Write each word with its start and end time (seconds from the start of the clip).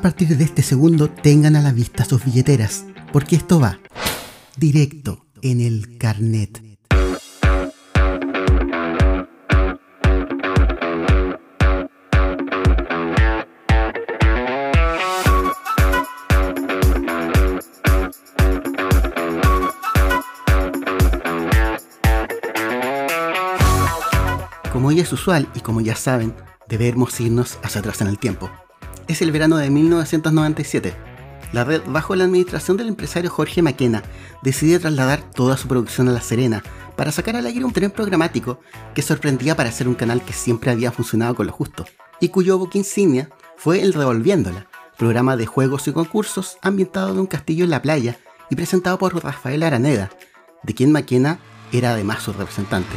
A 0.00 0.02
partir 0.02 0.34
de 0.34 0.44
este 0.44 0.62
segundo, 0.62 1.10
tengan 1.10 1.56
a 1.56 1.60
la 1.60 1.72
vista 1.72 2.06
sus 2.06 2.24
billeteras, 2.24 2.86
porque 3.12 3.36
esto 3.36 3.60
va 3.60 3.80
directo 4.56 5.26
en 5.42 5.60
el 5.60 5.98
carnet. 5.98 6.62
Como 24.72 24.88
hoy 24.88 25.00
es 25.00 25.12
usual 25.12 25.46
y 25.54 25.60
como 25.60 25.82
ya 25.82 25.94
saben, 25.94 26.34
debemos 26.68 27.20
irnos 27.20 27.58
hacia 27.62 27.80
atrás 27.80 28.00
en 28.00 28.06
el 28.06 28.18
tiempo. 28.18 28.48
Es 29.10 29.22
el 29.22 29.32
verano 29.32 29.56
de 29.56 29.70
1997. 29.70 30.94
La 31.52 31.64
red, 31.64 31.82
bajo 31.88 32.14
la 32.14 32.22
administración 32.22 32.76
del 32.76 32.86
empresario 32.86 33.28
Jorge 33.28 33.60
Maquena, 33.60 34.04
decide 34.40 34.78
trasladar 34.78 35.20
toda 35.32 35.56
su 35.56 35.66
producción 35.66 36.08
a 36.08 36.12
La 36.12 36.20
Serena 36.20 36.62
para 36.94 37.10
sacar 37.10 37.34
al 37.34 37.44
aire 37.44 37.64
un 37.64 37.72
tren 37.72 37.90
programático 37.90 38.60
que 38.94 39.02
sorprendía 39.02 39.56
para 39.56 39.72
ser 39.72 39.88
un 39.88 39.96
canal 39.96 40.24
que 40.24 40.32
siempre 40.32 40.70
había 40.70 40.92
funcionado 40.92 41.34
con 41.34 41.48
lo 41.48 41.52
justo 41.52 41.86
y 42.20 42.28
cuyo 42.28 42.56
book 42.56 42.70
insignia 42.74 43.30
fue 43.56 43.82
el 43.82 43.94
Revolviéndola, 43.94 44.68
programa 44.96 45.36
de 45.36 45.46
juegos 45.46 45.88
y 45.88 45.92
concursos 45.92 46.58
ambientado 46.62 47.10
en 47.10 47.18
un 47.18 47.26
castillo 47.26 47.64
en 47.64 47.70
la 47.70 47.82
playa 47.82 48.16
y 48.48 48.54
presentado 48.54 48.96
por 48.96 49.20
Rafael 49.20 49.64
Araneda, 49.64 50.10
de 50.62 50.72
quien 50.72 50.92
Maquena 50.92 51.40
era 51.72 51.94
además 51.94 52.22
su 52.22 52.32
representante. 52.32 52.94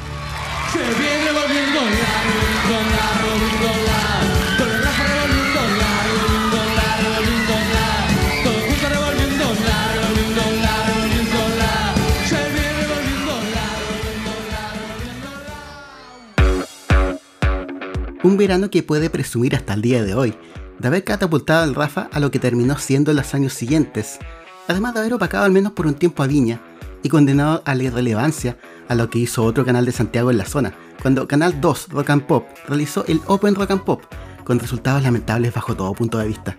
Un 18.44 18.47
verano 18.47 18.69
que 18.69 18.83
puede 18.83 19.09
presumir 19.09 19.55
hasta 19.55 19.73
el 19.73 19.81
día 19.81 20.03
de 20.03 20.16
hoy 20.16 20.36
de 20.77 20.88
haber 20.89 21.05
catapultado 21.05 21.63
al 21.63 21.75
Rafa 21.75 22.09
a 22.11 22.19
lo 22.19 22.30
que 22.30 22.39
terminó 22.39 22.77
siendo 22.77 23.11
en 23.11 23.16
los 23.16 23.33
años 23.33 23.53
siguientes, 23.53 24.19
además 24.67 24.94
de 24.94 24.99
haber 24.99 25.13
opacado 25.13 25.45
al 25.45 25.53
menos 25.53 25.72
por 25.72 25.88
un 25.88 25.94
tiempo 25.94 26.23
a 26.23 26.27
Viña 26.27 26.59
y 27.03 27.08
condenado 27.08 27.61
a 27.64 27.73
la 27.73 27.83
irrelevancia 27.83 28.58
a 28.89 28.95
lo 28.95 29.09
que 29.09 29.19
hizo 29.19 29.45
otro 29.45 29.64
canal 29.64 29.86
de 29.86 29.94
Santiago 29.94 30.30
en 30.30 30.38
la 30.38 30.45
zona, 30.45 30.73
cuando 31.02 31.25
Canal 31.25 31.61
2 31.61 31.88
Rock 31.91 32.09
and 32.09 32.23
Pop 32.23 32.45
realizó 32.67 33.05
el 33.08 33.21
Open 33.27 33.55
Rock 33.55 33.71
and 33.71 33.86
Pop, 33.86 34.02
con 34.44 34.59
resultados 34.59 35.03
lamentables 35.03 35.53
bajo 35.53 35.77
todo 35.77 35.94
punto 35.94 36.17
de 36.17 36.27
vista. 36.27 36.58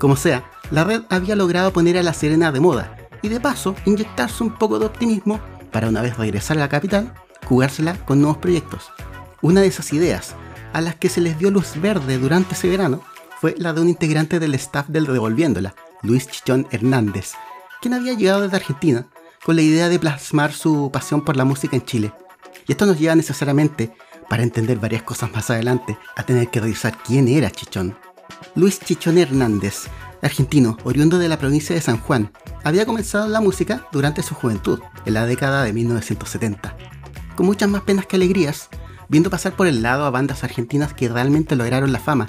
Como 0.00 0.16
sea, 0.16 0.50
la 0.72 0.82
red 0.82 1.02
había 1.10 1.36
logrado 1.36 1.72
poner 1.72 1.96
a 1.96 2.02
La 2.02 2.12
Serena 2.12 2.50
de 2.50 2.58
moda 2.58 2.96
y 3.22 3.28
de 3.28 3.38
paso 3.38 3.76
inyectarse 3.84 4.42
un 4.42 4.58
poco 4.58 4.80
de 4.80 4.86
optimismo 4.86 5.38
para 5.70 5.90
una 5.90 6.02
vez 6.02 6.16
regresar 6.16 6.56
a 6.56 6.60
la 6.62 6.68
capital, 6.68 7.14
jugársela 7.44 7.94
con 8.04 8.20
nuevos 8.20 8.38
proyectos. 8.38 8.90
Una 9.42 9.60
de 9.60 9.68
esas 9.68 9.92
ideas 9.92 10.34
a 10.72 10.80
las 10.80 10.96
que 10.96 11.08
se 11.08 11.20
les 11.20 11.38
dio 11.38 11.50
luz 11.50 11.80
verde 11.80 12.18
durante 12.18 12.54
ese 12.54 12.68
verano 12.68 13.02
fue 13.40 13.54
la 13.58 13.72
de 13.72 13.80
un 13.80 13.88
integrante 13.88 14.38
del 14.38 14.54
staff 14.54 14.88
del 14.88 15.06
Revolviéndola, 15.06 15.74
Luis 16.02 16.28
Chichón 16.28 16.66
Hernández, 16.70 17.32
quien 17.80 17.94
había 17.94 18.14
llegado 18.14 18.42
desde 18.42 18.56
Argentina 18.56 19.06
con 19.44 19.56
la 19.56 19.62
idea 19.62 19.88
de 19.88 19.98
plasmar 19.98 20.52
su 20.52 20.90
pasión 20.92 21.24
por 21.24 21.36
la 21.36 21.44
música 21.44 21.76
en 21.76 21.84
Chile. 21.84 22.12
Y 22.66 22.72
esto 22.72 22.86
nos 22.86 22.98
lleva 22.98 23.14
necesariamente, 23.14 23.92
para 24.28 24.42
entender 24.42 24.78
varias 24.78 25.02
cosas 25.02 25.32
más 25.32 25.50
adelante, 25.50 25.96
a 26.16 26.22
tener 26.22 26.48
que 26.48 26.60
revisar 26.60 26.98
quién 27.02 27.26
era 27.26 27.50
Chichón. 27.50 27.96
Luis 28.54 28.78
Chichón 28.80 29.18
Hernández, 29.18 29.88
argentino, 30.22 30.76
oriundo 30.84 31.18
de 31.18 31.28
la 31.28 31.38
provincia 31.38 31.74
de 31.74 31.80
San 31.80 31.98
Juan, 31.98 32.30
había 32.62 32.86
comenzado 32.86 33.28
la 33.28 33.40
música 33.40 33.86
durante 33.92 34.22
su 34.22 34.34
juventud, 34.34 34.80
en 35.06 35.14
la 35.14 35.26
década 35.26 35.64
de 35.64 35.72
1970. 35.72 36.76
Con 37.34 37.46
muchas 37.46 37.70
más 37.70 37.82
penas 37.82 38.06
que 38.06 38.16
alegrías, 38.16 38.68
viendo 39.10 39.28
pasar 39.28 39.54
por 39.54 39.66
el 39.66 39.82
lado 39.82 40.04
a 40.04 40.10
bandas 40.10 40.44
argentinas 40.44 40.94
que 40.94 41.08
realmente 41.08 41.56
lograron 41.56 41.92
la 41.92 41.98
fama, 41.98 42.28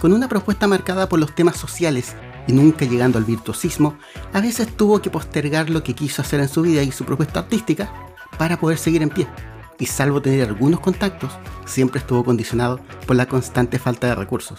con 0.00 0.12
una 0.12 0.28
propuesta 0.28 0.66
marcada 0.66 1.08
por 1.08 1.20
los 1.20 1.32
temas 1.32 1.56
sociales 1.56 2.16
y 2.48 2.52
nunca 2.52 2.84
llegando 2.84 3.18
al 3.18 3.24
virtuosismo, 3.24 3.96
a 4.32 4.40
veces 4.40 4.76
tuvo 4.76 5.00
que 5.00 5.10
postergar 5.10 5.70
lo 5.70 5.84
que 5.84 5.94
quiso 5.94 6.22
hacer 6.22 6.40
en 6.40 6.48
su 6.48 6.62
vida 6.62 6.82
y 6.82 6.90
su 6.90 7.04
propuesta 7.04 7.40
artística 7.40 7.92
para 8.36 8.58
poder 8.58 8.78
seguir 8.78 9.02
en 9.02 9.10
pie. 9.10 9.28
Y 9.78 9.86
salvo 9.86 10.20
tener 10.20 10.48
algunos 10.48 10.80
contactos, 10.80 11.30
siempre 11.66 12.00
estuvo 12.00 12.24
condicionado 12.24 12.80
por 13.06 13.14
la 13.14 13.26
constante 13.26 13.78
falta 13.78 14.08
de 14.08 14.16
recursos. 14.16 14.58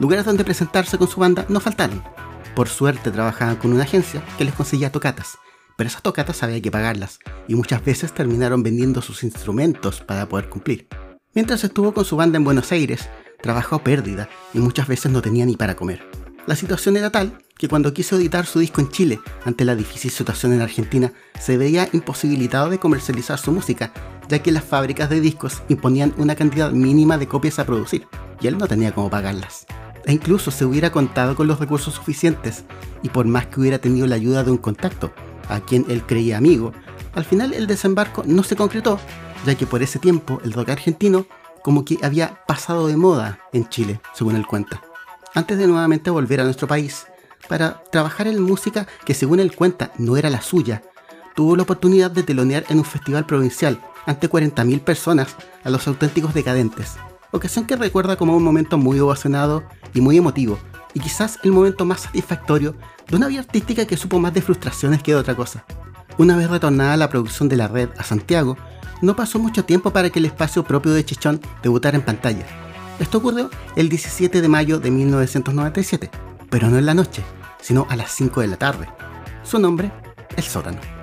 Lugares 0.00 0.24
donde 0.24 0.44
presentarse 0.44 0.98
con 0.98 1.06
su 1.06 1.20
banda 1.20 1.46
no 1.48 1.60
faltaron. 1.60 2.02
Por 2.56 2.68
suerte 2.68 3.12
trabajaban 3.12 3.56
con 3.56 3.72
una 3.72 3.84
agencia 3.84 4.24
que 4.36 4.44
les 4.44 4.54
conseguía 4.54 4.90
tocatas, 4.90 5.38
pero 5.80 5.88
esas 5.88 6.02
tocatas 6.02 6.42
había 6.42 6.60
que 6.60 6.70
pagarlas, 6.70 7.20
y 7.48 7.54
muchas 7.54 7.82
veces 7.82 8.12
terminaron 8.12 8.62
vendiendo 8.62 9.00
sus 9.00 9.24
instrumentos 9.24 10.02
para 10.02 10.28
poder 10.28 10.50
cumplir. 10.50 10.86
Mientras 11.34 11.64
estuvo 11.64 11.94
con 11.94 12.04
su 12.04 12.16
banda 12.16 12.36
en 12.36 12.44
Buenos 12.44 12.70
Aires, 12.70 13.08
trabajó 13.40 13.76
a 13.76 13.82
pérdida 13.82 14.28
y 14.52 14.58
muchas 14.58 14.88
veces 14.88 15.10
no 15.10 15.22
tenía 15.22 15.46
ni 15.46 15.56
para 15.56 15.76
comer. 15.76 16.06
La 16.46 16.54
situación 16.54 16.98
era 16.98 17.08
tal 17.08 17.38
que 17.56 17.66
cuando 17.66 17.94
quiso 17.94 18.16
editar 18.16 18.44
su 18.44 18.58
disco 18.58 18.82
en 18.82 18.90
Chile, 18.90 19.20
ante 19.46 19.64
la 19.64 19.74
difícil 19.74 20.10
situación 20.10 20.52
en 20.52 20.60
Argentina, 20.60 21.14
se 21.40 21.56
veía 21.56 21.88
imposibilitado 21.94 22.68
de 22.68 22.78
comercializar 22.78 23.38
su 23.38 23.50
música, 23.50 23.90
ya 24.28 24.40
que 24.40 24.52
las 24.52 24.64
fábricas 24.64 25.08
de 25.08 25.22
discos 25.22 25.62
imponían 25.70 26.12
una 26.18 26.34
cantidad 26.34 26.72
mínima 26.72 27.16
de 27.16 27.26
copias 27.26 27.58
a 27.58 27.64
producir, 27.64 28.06
y 28.38 28.48
él 28.48 28.58
no 28.58 28.68
tenía 28.68 28.92
cómo 28.92 29.08
pagarlas. 29.08 29.64
E 30.04 30.12
incluso 30.12 30.50
se 30.50 30.66
hubiera 30.66 30.92
contado 30.92 31.36
con 31.36 31.46
los 31.46 31.58
recursos 31.58 31.94
suficientes, 31.94 32.64
y 33.02 33.08
por 33.08 33.24
más 33.24 33.46
que 33.46 33.60
hubiera 33.60 33.78
tenido 33.78 34.06
la 34.06 34.16
ayuda 34.16 34.44
de 34.44 34.50
un 34.50 34.58
contacto, 34.58 35.14
a 35.50 35.60
quien 35.60 35.86
él 35.88 36.04
creía 36.06 36.38
amigo, 36.38 36.72
al 37.14 37.24
final 37.24 37.52
el 37.52 37.66
desembarco 37.66 38.22
no 38.26 38.42
se 38.42 38.56
concretó, 38.56 38.98
ya 39.44 39.54
que 39.54 39.66
por 39.66 39.82
ese 39.82 39.98
tiempo 39.98 40.40
el 40.44 40.52
rock 40.52 40.70
argentino 40.70 41.26
como 41.62 41.84
que 41.84 41.98
había 42.02 42.42
pasado 42.46 42.86
de 42.86 42.96
moda 42.96 43.40
en 43.52 43.68
Chile, 43.68 44.00
según 44.14 44.36
él 44.36 44.46
cuenta. 44.46 44.82
Antes 45.34 45.58
de 45.58 45.66
nuevamente 45.66 46.10
volver 46.10 46.40
a 46.40 46.44
nuestro 46.44 46.66
país, 46.66 47.06
para 47.48 47.82
trabajar 47.90 48.26
en 48.26 48.40
música 48.40 48.86
que 49.04 49.14
según 49.14 49.40
él 49.40 49.54
cuenta 49.54 49.92
no 49.98 50.16
era 50.16 50.30
la 50.30 50.40
suya, 50.40 50.82
tuvo 51.34 51.56
la 51.56 51.62
oportunidad 51.62 52.10
de 52.10 52.22
telonear 52.22 52.64
en 52.68 52.78
un 52.78 52.84
festival 52.84 53.26
provincial 53.26 53.80
ante 54.06 54.30
40.000 54.30 54.80
personas 54.80 55.36
a 55.64 55.70
los 55.70 55.86
auténticos 55.86 56.34
decadentes, 56.34 56.96
ocasión 57.30 57.66
que 57.66 57.76
recuerda 57.76 58.16
como 58.16 58.36
un 58.36 58.42
momento 58.42 58.78
muy 58.78 58.98
ovacionado 59.00 59.62
y 59.94 60.00
muy 60.00 60.16
emotivo, 60.16 60.58
y 60.94 61.00
quizás 61.00 61.38
el 61.42 61.52
momento 61.52 61.84
más 61.84 62.00
satisfactorio 62.00 62.74
de 63.08 63.16
una 63.16 63.28
vida 63.28 63.40
artística 63.40 63.86
que 63.86 63.96
supo 63.96 64.18
más 64.18 64.34
de 64.34 64.42
frustraciones 64.42 65.02
que 65.02 65.12
de 65.12 65.18
otra 65.18 65.34
cosa. 65.34 65.64
Una 66.18 66.36
vez 66.36 66.50
retornada 66.50 66.96
la 66.96 67.08
producción 67.08 67.48
de 67.48 67.56
la 67.56 67.68
red 67.68 67.88
a 67.96 68.04
Santiago, 68.04 68.56
no 69.02 69.16
pasó 69.16 69.38
mucho 69.38 69.64
tiempo 69.64 69.92
para 69.92 70.10
que 70.10 70.18
el 70.18 70.26
espacio 70.26 70.64
propio 70.64 70.92
de 70.92 71.04
Chichón 71.04 71.40
debutara 71.62 71.96
en 71.96 72.04
pantalla. 72.04 72.44
Esto 72.98 73.18
ocurrió 73.18 73.50
el 73.76 73.88
17 73.88 74.42
de 74.42 74.48
mayo 74.48 74.78
de 74.78 74.90
1997, 74.90 76.10
pero 76.50 76.68
no 76.68 76.76
en 76.76 76.86
la 76.86 76.94
noche, 76.94 77.22
sino 77.60 77.86
a 77.88 77.96
las 77.96 78.10
5 78.10 78.42
de 78.42 78.48
la 78.48 78.56
tarde. 78.56 78.88
Su 79.42 79.58
nombre, 79.58 79.90
El 80.36 80.44
Sótano. 80.44 80.99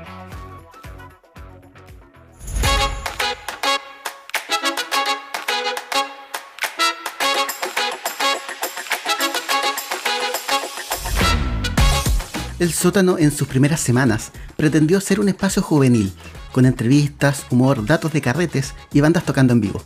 El 12.59 12.73
sótano 12.73 13.19
en 13.19 13.31
sus 13.31 13.47
primeras 13.47 13.79
semanas 13.79 14.31
pretendió 14.55 14.99
ser 14.99 15.19
un 15.19 15.29
espacio 15.29 15.61
juvenil, 15.61 16.11
con 16.51 16.65
entrevistas, 16.65 17.45
humor, 17.51 17.85
datos 17.85 18.11
de 18.13 18.21
carretes 18.21 18.73
y 18.91 18.99
bandas 18.99 19.25
tocando 19.25 19.53
en 19.53 19.61
vivo. 19.61 19.83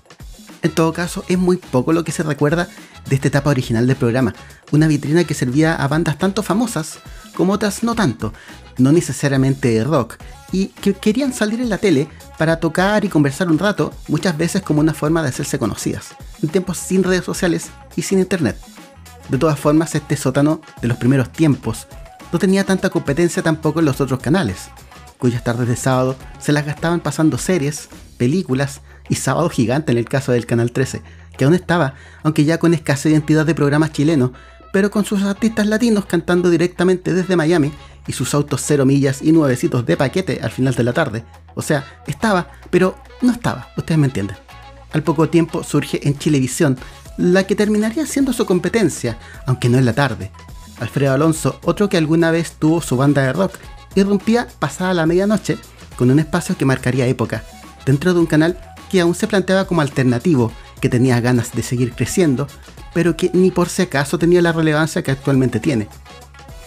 En 0.61 0.71
todo 0.71 0.93
caso, 0.93 1.25
es 1.27 1.37
muy 1.37 1.57
poco 1.57 1.91
lo 1.91 2.05
que 2.05 2.13
se 2.13 2.23
recuerda 2.23 2.69
de 3.09 3.15
esta 3.15 3.27
etapa 3.27 3.49
original 3.49 3.87
del 3.87 3.97
programa, 3.97 4.33
una 4.71 4.87
vitrina 4.87 5.25
que 5.25 5.33
servía 5.33 5.75
a 5.75 5.87
bandas 5.89 6.17
tanto 6.17 6.43
famosas 6.43 6.99
como 7.35 7.51
otras 7.51 7.83
no 7.83 7.93
tanto, 7.93 8.31
no 8.77 8.93
necesariamente 8.93 9.83
rock, 9.83 10.15
y 10.53 10.67
que 10.67 10.93
querían 10.93 11.33
salir 11.33 11.59
en 11.59 11.69
la 11.69 11.77
tele 11.77 12.07
para 12.37 12.61
tocar 12.61 13.03
y 13.03 13.09
conversar 13.09 13.49
un 13.49 13.59
rato, 13.59 13.93
muchas 14.07 14.37
veces 14.37 14.61
como 14.61 14.79
una 14.79 14.93
forma 14.93 15.21
de 15.21 15.29
hacerse 15.29 15.59
conocidas, 15.59 16.15
en 16.41 16.47
tiempos 16.47 16.77
sin 16.77 17.03
redes 17.03 17.25
sociales 17.25 17.67
y 17.97 18.03
sin 18.03 18.19
internet. 18.19 18.57
De 19.27 19.37
todas 19.37 19.59
formas, 19.59 19.93
este 19.93 20.15
sótano 20.15 20.61
de 20.81 20.87
los 20.87 20.97
primeros 20.97 21.33
tiempos 21.33 21.87
no 22.31 22.39
tenía 22.39 22.63
tanta 22.63 22.89
competencia 22.89 23.43
tampoco 23.43 23.79
en 23.79 23.85
los 23.85 24.01
otros 24.01 24.19
canales, 24.19 24.69
cuyas 25.17 25.43
tardes 25.43 25.67
de 25.67 25.75
sábado 25.75 26.15
se 26.39 26.51
las 26.51 26.65
gastaban 26.65 26.99
pasando 26.99 27.37
series, 27.37 27.89
películas 28.17 28.81
y 29.09 29.15
Sábado 29.15 29.49
Gigante 29.49 29.91
en 29.91 29.97
el 29.97 30.05
caso 30.05 30.31
del 30.31 30.45
Canal 30.45 30.71
13, 30.71 31.01
que 31.37 31.45
aún 31.45 31.53
estaba, 31.53 31.95
aunque 32.23 32.45
ya 32.45 32.57
con 32.57 32.73
escasa 32.73 33.09
identidad 33.09 33.45
de 33.45 33.55
programas 33.55 33.91
chilenos, 33.91 34.31
pero 34.71 34.89
con 34.89 35.05
sus 35.05 35.21
artistas 35.23 35.67
latinos 35.67 36.05
cantando 36.05 36.49
directamente 36.49 37.13
desde 37.13 37.35
Miami 37.35 37.71
y 38.07 38.13
sus 38.13 38.33
autos 38.33 38.61
cero 38.65 38.85
millas 38.85 39.21
y 39.21 39.31
nuevecitos 39.31 39.85
de 39.85 39.97
paquete 39.97 40.39
al 40.41 40.51
final 40.51 40.73
de 40.75 40.83
la 40.83 40.93
tarde. 40.93 41.23
O 41.55 41.61
sea, 41.61 41.85
estaba, 42.07 42.49
pero 42.69 42.95
no 43.21 43.31
estaba, 43.31 43.69
ustedes 43.77 43.99
me 43.99 44.07
entienden. 44.07 44.37
Al 44.93 45.03
poco 45.03 45.29
tiempo 45.29 45.63
surge 45.63 46.07
en 46.07 46.17
Chilevisión, 46.17 46.77
la 47.17 47.45
que 47.45 47.55
terminaría 47.55 48.05
siendo 48.05 48.33
su 48.33 48.45
competencia, 48.45 49.17
aunque 49.45 49.69
no 49.69 49.77
en 49.77 49.85
la 49.85 49.93
tarde, 49.93 50.31
Alfredo 50.81 51.13
Alonso, 51.13 51.59
otro 51.63 51.89
que 51.89 51.97
alguna 51.97 52.31
vez 52.31 52.53
tuvo 52.53 52.81
su 52.81 52.97
banda 52.97 53.21
de 53.21 53.33
rock, 53.33 53.53
irrumpía 53.93 54.47
pasada 54.57 54.95
la 54.95 55.05
medianoche 55.05 55.57
con 55.95 56.09
un 56.09 56.19
espacio 56.19 56.57
que 56.57 56.65
marcaría 56.65 57.05
época, 57.05 57.43
dentro 57.85 58.13
de 58.13 58.19
un 58.19 58.25
canal 58.25 58.59
que 58.89 58.99
aún 58.99 59.13
se 59.13 59.27
planteaba 59.27 59.65
como 59.65 59.81
alternativo, 59.81 60.51
que 60.81 60.89
tenía 60.89 61.21
ganas 61.21 61.53
de 61.53 61.61
seguir 61.61 61.93
creciendo, 61.93 62.47
pero 62.95 63.15
que 63.15 63.29
ni 63.33 63.51
por 63.51 63.69
si 63.69 63.83
acaso 63.83 64.17
tenía 64.17 64.41
la 64.41 64.53
relevancia 64.53 65.03
que 65.03 65.11
actualmente 65.11 65.59
tiene. 65.59 65.87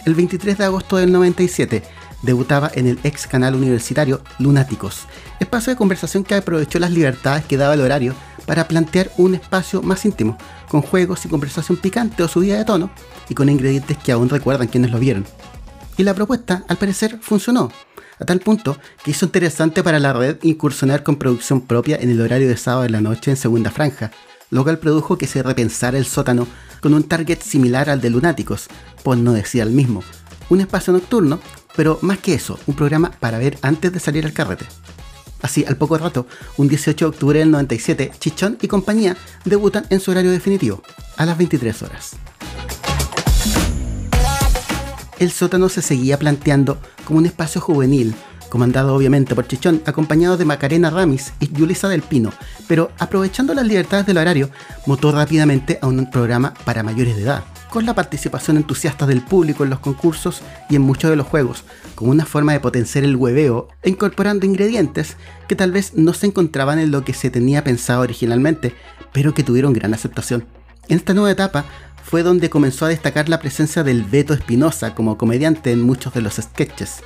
El 0.05 0.15
23 0.15 0.57
de 0.57 0.63
agosto 0.63 0.95
del 0.95 1.11
97 1.11 1.83
debutaba 2.21 2.71
en 2.73 2.87
el 2.87 2.99
ex 3.03 3.27
canal 3.27 3.53
universitario 3.53 4.21
Lunáticos, 4.39 5.07
espacio 5.41 5.73
de 5.73 5.77
conversación 5.77 6.23
que 6.23 6.35
aprovechó 6.35 6.79
las 6.79 6.91
libertades 6.91 7.43
que 7.43 7.57
daba 7.57 7.73
el 7.73 7.81
horario 7.81 8.15
para 8.45 8.67
plantear 8.67 9.11
un 9.17 9.35
espacio 9.35 9.81
más 9.81 10.05
íntimo, 10.05 10.37
con 10.69 10.81
juegos 10.81 11.25
y 11.25 11.29
conversación 11.29 11.77
picante 11.77 12.23
o 12.23 12.27
subida 12.27 12.57
de 12.57 12.65
tono, 12.65 12.89
y 13.29 13.33
con 13.33 13.49
ingredientes 13.49 13.97
que 13.97 14.11
aún 14.11 14.29
recuerdan 14.29 14.67
quienes 14.67 14.91
lo 14.91 14.99
vieron. 14.99 15.25
Y 15.97 16.03
la 16.03 16.13
propuesta, 16.13 16.63
al 16.67 16.77
parecer, 16.77 17.19
funcionó, 17.21 17.71
a 18.19 18.25
tal 18.25 18.39
punto 18.39 18.77
que 19.03 19.11
hizo 19.11 19.25
interesante 19.25 19.83
para 19.83 19.99
la 19.99 20.13
red 20.13 20.37
incursionar 20.43 21.03
con 21.03 21.17
producción 21.17 21.61
propia 21.61 21.97
en 21.97 22.09
el 22.09 22.21
horario 22.21 22.47
de 22.47 22.57
sábado 22.57 22.83
de 22.83 22.89
la 22.89 23.01
noche 23.01 23.31
en 23.31 23.37
segunda 23.37 23.71
franja, 23.71 24.11
lo 24.49 24.63
cual 24.63 24.79
produjo 24.79 25.17
que 25.17 25.27
se 25.27 25.43
repensara 25.43 25.97
el 25.97 26.05
sótano 26.05 26.47
con 26.81 26.93
un 26.93 27.03
target 27.03 27.41
similar 27.41 27.89
al 27.89 28.01
de 28.01 28.09
Lunáticos, 28.09 28.67
pues 29.03 29.19
no 29.19 29.33
decía 29.33 29.63
el 29.63 29.71
mismo, 29.71 30.03
un 30.49 30.61
espacio 30.61 30.93
nocturno, 30.93 31.39
pero 31.75 31.99
más 32.01 32.19
que 32.19 32.33
eso, 32.33 32.59
un 32.67 32.75
programa 32.75 33.11
para 33.19 33.37
ver 33.37 33.57
antes 33.61 33.91
de 33.91 33.99
salir 33.99 34.25
al 34.25 34.33
carrete. 34.33 34.65
Así, 35.41 35.65
al 35.67 35.77
poco 35.77 35.97
rato, 35.97 36.27
un 36.57 36.67
18 36.67 37.05
de 37.05 37.09
octubre 37.09 37.39
del 37.39 37.51
97, 37.51 38.11
Chichón 38.19 38.57
y 38.61 38.67
compañía 38.67 39.15
debutan 39.43 39.85
en 39.89 39.99
su 39.99 40.11
horario 40.11 40.31
definitivo, 40.31 40.81
a 41.17 41.25
las 41.25 41.37
23 41.37 41.83
horas. 41.83 42.11
El 45.19 45.31
sótano 45.31 45.69
se 45.69 45.81
seguía 45.81 46.19
planteando 46.19 46.77
como 47.05 47.19
un 47.19 47.25
espacio 47.25 47.61
juvenil, 47.61 48.13
comandado 48.49 48.95
obviamente 48.95 49.35
por 49.35 49.47
Chichón, 49.47 49.81
acompañado 49.85 50.37
de 50.37 50.45
Macarena 50.45 50.89
Ramis 50.89 51.33
y 51.39 51.51
Yulisa 51.51 51.87
del 51.87 52.01
Pino, 52.01 52.31
pero 52.67 52.91
aprovechando 52.99 53.53
las 53.53 53.65
libertades 53.65 54.05
del 54.05 54.17
horario, 54.17 54.49
mutó 54.85 55.11
rápidamente 55.11 55.79
a 55.81 55.87
un 55.87 56.09
programa 56.09 56.53
para 56.65 56.83
mayores 56.83 57.15
de 57.15 57.23
edad, 57.23 57.43
con 57.69 57.85
la 57.85 57.95
participación 57.95 58.57
entusiasta 58.57 59.05
del 59.05 59.21
público 59.21 59.63
en 59.63 59.69
los 59.69 59.79
concursos 59.79 60.41
y 60.69 60.75
en 60.75 60.81
muchos 60.81 61.09
de 61.09 61.15
los 61.15 61.27
juegos, 61.27 61.63
como 61.95 62.11
una 62.11 62.25
forma 62.25 62.53
de 62.53 62.59
potenciar 62.59 63.03
el 63.03 63.15
hueveo 63.15 63.67
e 63.81 63.89
incorporando 63.89 64.45
ingredientes 64.45 65.17
que 65.47 65.55
tal 65.55 65.71
vez 65.71 65.93
no 65.95 66.13
se 66.13 66.27
encontraban 66.27 66.79
en 66.79 66.91
lo 66.91 67.03
que 67.03 67.13
se 67.13 67.29
tenía 67.29 67.63
pensado 67.63 68.01
originalmente, 68.01 68.73
pero 69.11 69.33
que 69.33 69.43
tuvieron 69.43 69.73
gran 69.73 69.93
aceptación. 69.93 70.45
En 70.87 70.97
esta 70.97 71.13
nueva 71.13 71.31
etapa 71.31 71.65
fue 72.03 72.21
donde 72.21 72.49
comenzó 72.49 72.85
a 72.85 72.89
destacar 72.89 73.29
la 73.29 73.39
presencia 73.39 73.83
del 73.83 74.03
Beto 74.03 74.33
Espinosa 74.33 74.93
como 74.93 75.17
comediante 75.17 75.71
en 75.71 75.81
muchos 75.81 76.13
de 76.13 76.21
los 76.21 76.35
sketches. 76.35 77.01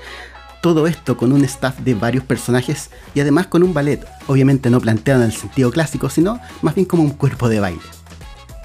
Todo 0.61 0.87
esto 0.87 1.15
con 1.15 1.31
un 1.31 1.45
staff 1.45 1.79
de 1.79 1.93
varios 1.93 2.25
personajes 2.25 2.89
y 3.15 3.21
además 3.21 3.47
con 3.47 3.63
un 3.63 3.73
ballet, 3.73 4.05
obviamente 4.27 4.69
no 4.69 4.81
planteado 4.81 5.21
en 5.21 5.27
el 5.27 5.35
sentido 5.35 5.71
clásico, 5.71 6.09
sino 6.09 6.41
más 6.61 6.75
bien 6.75 6.85
como 6.85 7.03
un 7.03 7.11
cuerpo 7.11 7.47
de 7.47 7.61
baile. 7.61 7.98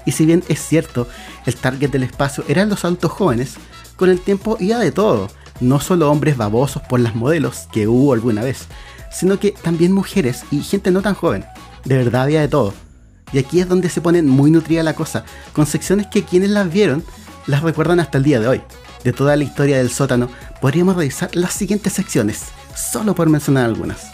Y 0.04 0.12
si 0.12 0.26
bien 0.26 0.42
es 0.48 0.60
cierto, 0.60 1.08
el 1.46 1.56
target 1.56 1.90
del 1.90 2.02
espacio 2.02 2.44
eran 2.48 2.68
los 2.68 2.84
altos 2.84 3.10
jóvenes, 3.10 3.54
con 3.96 4.10
el 4.10 4.20
tiempo 4.20 4.56
iba 4.60 4.78
de 4.78 4.92
todo, 4.92 5.28
no 5.60 5.80
solo 5.80 6.10
hombres 6.10 6.36
babosos 6.36 6.82
por 6.82 7.00
las 7.00 7.14
modelos, 7.14 7.68
que 7.72 7.88
hubo 7.88 8.12
alguna 8.12 8.42
vez, 8.42 8.66
sino 9.10 9.38
que 9.38 9.52
también 9.52 9.92
mujeres 9.92 10.44
y 10.50 10.62
gente 10.62 10.90
no 10.90 11.02
tan 11.02 11.14
joven. 11.14 11.44
De 11.84 11.96
verdad 11.96 12.22
había 12.22 12.40
de 12.40 12.48
todo. 12.48 12.74
Y 13.32 13.38
aquí 13.38 13.60
es 13.60 13.68
donde 13.68 13.88
se 13.88 14.00
pone 14.00 14.22
muy 14.22 14.50
nutrida 14.50 14.82
la 14.82 14.94
cosa, 14.94 15.24
con 15.52 15.66
secciones 15.66 16.06
que 16.08 16.24
quienes 16.24 16.50
las 16.50 16.72
vieron 16.72 17.04
las 17.46 17.62
recuerdan 17.62 18.00
hasta 18.00 18.18
el 18.18 18.24
día 18.24 18.40
de 18.40 18.48
hoy. 18.48 18.62
De 19.02 19.12
toda 19.12 19.36
la 19.36 19.44
historia 19.44 19.78
del 19.78 19.90
sótano, 19.90 20.28
podríamos 20.60 20.96
revisar 20.96 21.34
las 21.34 21.52
siguientes 21.52 21.92
secciones, 21.92 22.44
solo 22.74 23.14
por 23.14 23.28
mencionar 23.28 23.66
algunas 23.66 24.12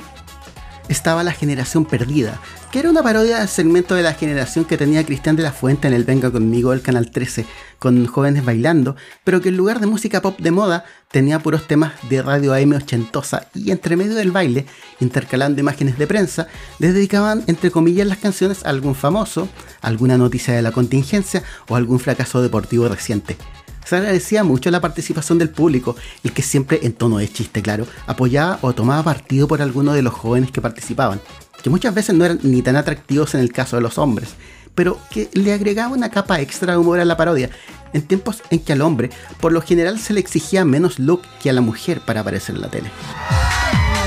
estaba 0.91 1.23
La 1.23 1.33
Generación 1.33 1.85
Perdida, 1.85 2.41
que 2.73 2.81
era 2.81 2.91
una 2.91 3.03
parodia 3.03 3.39
del 3.39 3.49
segmento 3.49 3.95
de 3.95 4.03
la 4.03 4.13
generación 4.13 4.65
que 4.65 4.77
tenía 4.77 5.07
Cristian 5.07 5.37
de 5.37 5.45
la 5.45 5.53
Fuente 5.53 5.87
en 5.87 5.95
el 5.95 6.05
Venga 6.05 6.33
conmigo 6.33 6.73
del 6.73 6.83
Canal 6.83 7.13
13, 7.13 7.47
con 7.79 8.07
jóvenes 8.07 8.45
bailando, 8.45 8.97
pero 9.23 9.41
que 9.41 9.51
en 9.51 9.57
lugar 9.57 9.79
de 9.79 9.87
música 9.87 10.21
pop 10.21 10.39
de 10.41 10.51
moda 10.51 10.85
tenía 11.11 11.39
puros 11.39 11.69
temas 11.69 11.93
de 12.09 12.23
radio 12.23 12.53
AM 12.53 12.73
ochentosa 12.73 13.47
y 13.55 13.71
entre 13.71 13.97
medio 13.97 14.17
del 14.17 14.33
baile, 14.33 14.67
intercalando 14.99 15.61
imágenes 15.61 15.97
de 15.97 16.09
prensa, 16.09 16.49
les 16.81 16.93
dedicaban 16.93 17.45
entre 17.47 17.71
comillas 17.71 18.09
las 18.09 18.19
canciones 18.19 18.65
a 18.65 18.71
algún 18.71 18.97
famoso, 18.97 19.49
alguna 19.83 20.19
noticia 20.19 20.55
de 20.55 20.63
la 20.63 20.73
contingencia 20.73 21.45
o 21.69 21.77
algún 21.77 22.01
fracaso 22.01 22.43
deportivo 22.43 22.89
reciente 22.89 23.37
se 23.85 23.97
agradecía 23.97 24.44
mucho 24.44 24.71
la 24.71 24.81
participación 24.81 25.38
del 25.38 25.50
público, 25.50 25.97
el 26.23 26.32
que 26.32 26.43
siempre, 26.43 26.81
en 26.82 26.93
tono 26.93 27.19
de 27.19 27.29
chiste, 27.29 27.62
claro, 27.62 27.87
apoyaba 28.06 28.59
o 28.62 28.73
tomaba 28.73 29.03
partido 29.03 29.49
por 29.49 29.62
alguno 29.62 29.93
de 29.93 30.03
los 30.03 30.15
jóvenes 30.15 30.50
que 30.50 30.61
participaban, 30.61 31.21
que 31.62 31.71
muchas 31.71 31.94
veces 31.94 32.15
no 32.15 32.25
eran 32.25 32.41
ni 32.43 32.62
tan 32.62 32.77
atractivos 32.77 33.35
en 33.35 33.41
el 33.41 33.53
caso 33.53 33.77
de 33.77 33.82
los 33.82 33.99
hombres, 33.99 34.31
pero 34.75 34.99
que 35.11 35.29
le 35.32 35.53
agregaba 35.53 35.94
una 35.94 36.11
capa 36.11 36.41
extra 36.41 36.73
de 36.73 36.79
humor 36.79 37.00
a 37.00 37.05
la 37.05 37.17
parodia, 37.17 37.50
en 37.93 38.03
tiempos 38.03 38.43
en 38.50 38.61
que 38.61 38.73
al 38.73 38.82
hombre, 38.82 39.11
por 39.41 39.53
lo 39.53 39.61
general, 39.61 39.99
se 39.99 40.12
le 40.12 40.21
exigía 40.21 40.65
menos 40.65 40.99
look 40.99 41.23
que 41.43 41.50
a 41.50 41.53
la 41.53 41.61
mujer 41.61 42.00
para 42.00 42.21
aparecer 42.21 42.55
en 42.55 42.62
la 42.62 42.69
tele. 42.69 42.91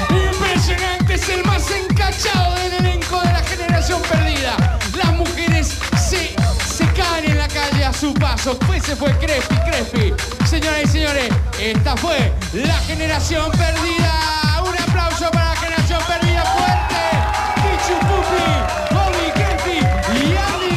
Impresionante, 0.09 1.13
es 1.15 1.29
el 1.29 1.43
más 1.43 1.65
encachado 1.69 2.55
del 2.55 2.73
elenco 2.85 3.19
de 3.19 3.33
la 3.33 3.43
generación 3.43 4.01
perdida. 4.03 4.32
Su 8.03 8.13
paso. 8.15 8.59
Pues 8.67 8.83
se 8.83 8.97
fue 8.97 9.17
Crespi, 9.17 9.55
Crespi. 9.55 10.13
Señoras 10.45 10.81
y 10.83 10.87
señores, 10.87 11.29
esta 11.57 11.95
fue 11.95 12.33
la 12.53 12.75
generación 12.79 13.49
perdida. 13.51 14.61
Un 14.61 14.77
aplauso 14.77 15.31
para 15.31 15.51
la 15.51 15.55
generación 15.55 16.01
perdida 16.05 16.43
fuerte. 16.43 17.01
Pichu 17.63 17.95
Pupi, 18.09 18.93
Bobby, 18.93 19.31
Crespi 19.35 19.77
y 20.17 20.35
Ali. 20.35 20.75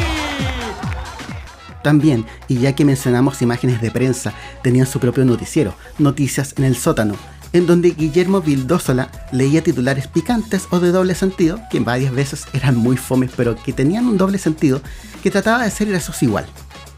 También, 1.83 2.25
y 2.47 2.59
ya 2.59 2.73
que 2.73 2.85
mencionamos 2.85 3.41
imágenes 3.41 3.81
de 3.81 3.91
prensa, 3.91 4.33
tenían 4.63 4.87
su 4.87 5.01
propio 5.01 5.25
noticiero, 5.25 5.75
Noticias 5.97 6.53
en 6.57 6.63
el 6.63 6.77
sótano 6.77 7.15
en 7.53 7.65
donde 7.65 7.91
Guillermo 7.91 8.41
Vildósola 8.41 9.09
leía 9.31 9.63
titulares 9.63 10.07
picantes 10.07 10.67
o 10.69 10.79
de 10.79 10.91
doble 10.91 11.15
sentido, 11.15 11.59
que 11.71 11.79
varias 11.79 12.13
veces 12.13 12.45
eran 12.53 12.75
muy 12.75 12.97
fomes, 12.97 13.31
pero 13.35 13.55
que 13.55 13.73
tenían 13.73 14.05
un 14.05 14.17
doble 14.17 14.37
sentido, 14.37 14.81
que 15.23 15.31
trataba 15.31 15.63
de 15.63 15.71
ser 15.71 15.87
gracioso 15.87 16.25
igual. 16.25 16.45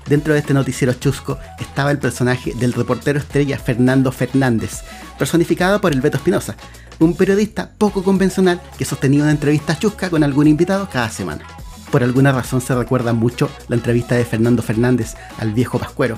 Dentro 0.09 0.33
de 0.33 0.39
este 0.39 0.55
noticiero 0.55 0.93
chusco 0.93 1.37
estaba 1.59 1.91
el 1.91 1.99
personaje 1.99 2.55
del 2.55 2.73
reportero 2.73 3.19
estrella 3.19 3.59
Fernando 3.59 4.11
Fernández, 4.11 4.81
personificado 5.19 5.79
por 5.79 5.93
el 5.93 6.01
Beto 6.01 6.17
Espinosa, 6.17 6.55
un 6.97 7.15
periodista 7.15 7.69
poco 7.77 8.03
convencional 8.03 8.59
que 8.79 8.85
sostenía 8.85 9.21
una 9.21 9.31
entrevista 9.31 9.77
chusca 9.77 10.09
con 10.09 10.23
algún 10.23 10.47
invitado 10.47 10.89
cada 10.91 11.11
semana. 11.11 11.43
Por 11.91 12.01
alguna 12.01 12.31
razón 12.31 12.59
se 12.59 12.73
recuerda 12.73 13.13
mucho 13.13 13.51
la 13.67 13.75
entrevista 13.75 14.15
de 14.15 14.25
Fernando 14.25 14.63
Fernández 14.63 15.13
al 15.37 15.53
viejo 15.53 15.77
Pascuero, 15.77 16.17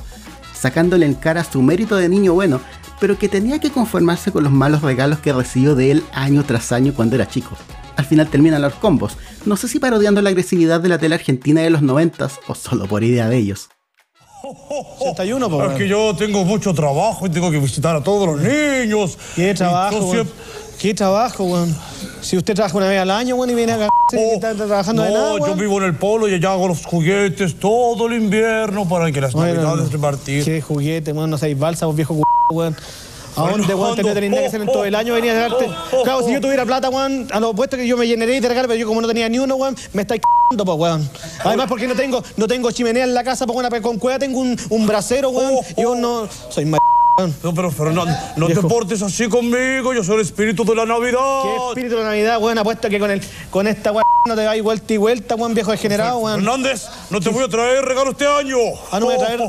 sacándole 0.53 1.05
en 1.05 1.13
cara 1.13 1.43
su 1.43 1.61
mérito 1.61 1.97
de 1.97 2.07
niño 2.07 2.33
bueno, 2.33 2.61
pero 3.01 3.19
que 3.19 3.27
tenía 3.27 3.59
que 3.59 3.71
conformarse 3.71 4.31
con 4.31 4.45
los 4.45 4.53
malos 4.53 4.83
regalos 4.83 5.19
que 5.19 5.33
recibió 5.33 5.75
de 5.75 5.91
él 5.91 6.03
año 6.13 6.45
tras 6.45 6.71
año 6.71 6.93
cuando 6.93 7.15
era 7.15 7.27
chico. 7.27 7.57
Al 7.97 8.05
final 8.05 8.29
terminan 8.29 8.61
los 8.61 8.75
combos, 8.75 9.17
no 9.45 9.57
sé 9.57 9.67
si 9.67 9.79
parodiando 9.79 10.21
la 10.21 10.29
agresividad 10.29 10.79
de 10.79 10.87
la 10.87 10.97
tele 10.97 11.15
argentina 11.15 11.59
de 11.59 11.69
los 11.69 11.81
noventas 11.81 12.39
o 12.47 12.55
solo 12.55 12.87
por 12.87 13.03
idea 13.03 13.27
de 13.27 13.35
ellos. 13.35 13.67
61, 14.99 15.71
Es 15.71 15.77
que 15.77 15.87
yo 15.87 16.15
tengo 16.15 16.43
mucho 16.43 16.73
trabajo 16.73 17.25
y 17.25 17.29
tengo 17.29 17.51
que 17.51 17.59
visitar 17.59 17.95
a 17.95 18.01
todos 18.01 18.27
los 18.27 18.41
niños. 18.41 19.17
¿Qué 19.35 19.53
trabajo, 19.53 20.11
¿Qué 20.79 20.95
trabajo, 20.95 21.43
weón? 21.43 21.75
Si 22.21 22.37
usted 22.37 22.55
trabaja 22.55 22.75
una 22.75 22.87
vez 22.87 22.99
al 22.99 23.11
año, 23.11 23.35
weón, 23.35 23.51
y 23.51 23.53
viene 23.53 23.73
a 23.73 23.87
oh, 23.87 24.33
está 24.33 24.55
trabajando 24.55 25.03
de 25.03 25.11
nada, 25.11 25.37
No, 25.37 25.47
yo 25.47 25.55
vivo 25.55 25.77
en 25.77 25.83
el 25.83 25.95
polo 25.95 26.27
y 26.27 26.33
allá 26.33 26.53
hago 26.53 26.67
los 26.67 26.85
juguetes 26.85 27.59
todo 27.59 28.07
el 28.07 28.13
invierno 28.13 28.89
para 28.89 29.11
que 29.11 29.21
las 29.21 29.35
navidades 29.35 29.91
repartir. 29.91 30.43
¿Qué 30.43 30.59
juguete, 30.59 31.13
weón? 31.13 31.29
No 31.29 31.37
seáis 31.37 31.57
balsa, 31.57 31.85
vos 31.85 31.95
viejo 31.95 32.17
weón. 32.51 32.75
¿A 33.35 33.49
dónde, 33.49 33.73
weón, 33.73 33.95
te 33.95 34.03
tendría 34.03 34.29
que 34.41 34.45
hacer 34.47 34.61
en 34.61 34.67
todo 34.67 34.85
el 34.85 34.95
año? 34.95 35.13
Venía 35.13 35.31
a 35.31 35.49
darte. 35.49 35.69
Claro, 36.03 36.23
si 36.23 36.33
yo 36.33 36.41
tuviera 36.41 36.65
plata, 36.65 36.89
weón, 36.89 37.27
a 37.31 37.39
lo 37.39 37.49
opuesto 37.49 37.77
que 37.77 37.87
yo 37.87 37.97
me 37.97 38.07
llenaría 38.07 38.39
de 38.39 38.47
regalos, 38.47 38.67
pero 38.67 38.79
yo 38.79 38.87
como 38.87 39.01
no 39.01 39.07
tenía 39.07 39.29
ni 39.29 39.39
uno, 39.39 39.55
weón, 39.55 39.75
me 39.93 40.01
estáis 40.01 40.21
cagando, 40.21 40.65
pues, 40.65 40.77
weón. 40.77 41.09
Además, 41.43 41.67
porque 41.69 41.87
no 41.87 41.95
tengo, 41.95 42.23
no 42.37 42.47
tengo 42.47 42.71
chimenea 42.71 43.03
en 43.03 43.13
la 43.13 43.23
casa, 43.23 43.45
pues, 43.45 43.57
weón, 43.57 43.81
con 43.81 43.97
cueva 43.99 44.19
tengo 44.19 44.39
un, 44.39 44.57
un 44.69 44.87
brasero, 44.87 45.29
weón, 45.29 45.55
yo 45.77 45.95
no. 45.95 46.27
Soy 46.49 46.65
más. 46.65 46.79
No, 47.43 47.53
pero 47.53 47.71
Fernando, 47.71 48.05
no 48.37 48.47
te 48.47 48.61
portes 48.61 49.01
así 49.01 49.27
conmigo, 49.27 49.93
yo 49.93 50.03
soy 50.03 50.15
el 50.15 50.21
espíritu 50.21 50.63
de 50.63 50.75
la 50.75 50.85
Navidad. 50.85 51.19
¿Qué 51.43 51.67
espíritu 51.69 51.95
de 51.95 52.03
la 52.03 52.09
Navidad, 52.09 52.39
weón? 52.39 52.57
Apuesto 52.57 52.89
que 52.89 52.99
con, 52.99 53.11
el, 53.11 53.21
con 53.49 53.67
esta 53.67 53.91
weón 53.91 54.03
no 54.27 54.35
te 54.35 54.45
vais 54.45 54.61
vuelta 54.61 54.93
y 54.93 54.97
vuelta, 54.97 55.35
weón, 55.35 55.53
viejo 55.53 55.71
degenerado, 55.71 56.19
weón. 56.19 56.43
Fernández, 56.43 56.87
no 57.09 57.19
te 57.19 57.29
voy 57.29 57.43
a 57.43 57.47
traer 57.47 57.83
regalo 57.83 58.11
este 58.11 58.27
año. 58.27 58.57
Ah, 58.91 58.99
no 58.99 59.07
me 59.07 59.15
voy 59.15 59.23
a 59.23 59.25
traer. 59.25 59.39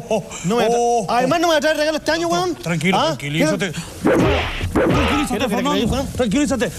No 0.45 0.57
me 0.57 0.67
oh, 0.71 1.07
Además, 1.09 1.41
no 1.41 1.49
me 1.49 1.52
voy 1.52 1.57
a 1.57 1.61
traer 1.61 1.76
regalo 1.76 1.99
este 1.99 2.11
año, 2.11 2.29
weón. 2.29 2.55
Tranquilo, 2.57 2.99
¿Ah? 2.99 3.07
tranquilízate. 3.07 3.73
Tranquilízate, 4.73 5.49
Fernando. 5.49 6.07
Tranquilízate. 6.17 6.71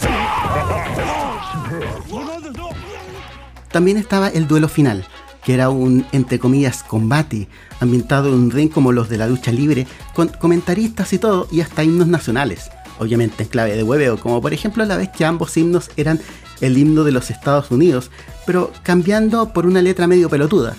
También 3.72 3.98
estaba 3.98 4.28
el 4.28 4.48
duelo 4.48 4.68
final, 4.70 5.06
que 5.44 5.54
era 5.54 5.70
un, 5.70 6.06
entre 6.12 6.40
comillas, 6.40 6.84
combate, 6.84 7.48
ambientado 7.80 8.30
en 8.30 8.36
un 8.36 8.52
ring 8.52 8.70
como 8.70 8.92
los 8.92 9.10
de 9.10 9.18
la 9.18 9.28
lucha 9.28 9.52
libre, 9.52 9.88
con 10.14 10.30
comentaristas 10.30 11.14
y 11.14 11.20
todo, 11.20 11.48
y 11.52 11.62
hasta 11.62 11.84
himnos 11.84 12.08
nacionales, 12.08 12.70
obviamente 13.00 13.44
en 13.44 13.50
clave 13.50 13.76
de 13.76 13.84
hueveo, 13.84 14.18
como 14.18 14.42
por 14.42 14.54
ejemplo 14.54 14.86
la 14.86 14.98
vez 14.98 15.10
que 15.10 15.26
ambos 15.26 15.56
himnos 15.58 15.92
eran 15.98 16.20
el 16.62 16.78
himno 16.78 17.04
de 17.04 17.12
los 17.12 17.30
Estados 17.30 17.72
Unidos, 17.72 18.10
pero 18.46 18.72
cambiando 18.84 19.52
por 19.52 19.66
una 19.66 19.82
letra 19.82 20.08
medio 20.08 20.30
pelotuda. 20.30 20.76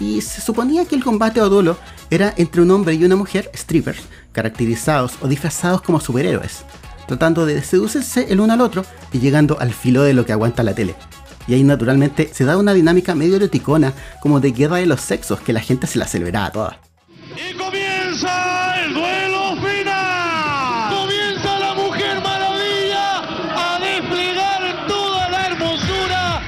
Y 0.00 0.20
se 0.20 0.40
suponía 0.40 0.84
que 0.84 0.94
el 0.94 1.02
combate 1.02 1.40
o 1.40 1.48
duelo 1.48 1.76
era 2.10 2.32
entre 2.36 2.62
un 2.62 2.70
hombre 2.70 2.94
y 2.94 3.04
una 3.04 3.16
mujer, 3.16 3.50
strippers, 3.54 4.02
caracterizados 4.32 5.14
o 5.20 5.26
disfrazados 5.26 5.82
como 5.82 6.00
superhéroes, 6.00 6.64
tratando 7.08 7.46
de 7.46 7.62
seducirse 7.62 8.26
el 8.30 8.40
uno 8.40 8.52
al 8.52 8.60
otro 8.60 8.84
y 9.12 9.18
llegando 9.18 9.58
al 9.58 9.72
filo 9.72 10.02
de 10.02 10.14
lo 10.14 10.24
que 10.24 10.32
aguanta 10.32 10.62
la 10.62 10.74
tele. 10.74 10.94
Y 11.48 11.54
ahí 11.54 11.64
naturalmente 11.64 12.30
se 12.32 12.44
da 12.44 12.58
una 12.58 12.74
dinámica 12.74 13.14
medio 13.14 13.36
eroticona, 13.36 13.94
como 14.20 14.38
de 14.38 14.52
guerra 14.52 14.76
de 14.76 14.86
los 14.86 15.00
sexos, 15.00 15.40
que 15.40 15.54
la 15.54 15.60
gente 15.60 15.86
se 15.86 15.98
la 15.98 16.06
celebraba 16.06 16.50
toda. 16.52 16.80
Y 17.34 17.56
comienza 17.56 18.84
el 18.84 18.92
duelo 18.92 19.56
final. 19.56 20.94
Comienza 20.94 21.58
la 21.58 21.72
Mujer 21.72 22.20
Maravilla 22.22 23.22
a 23.56 23.78
desplegar 23.80 24.86
toda 24.88 25.30
la 25.30 25.46
hermosura, 25.46 26.42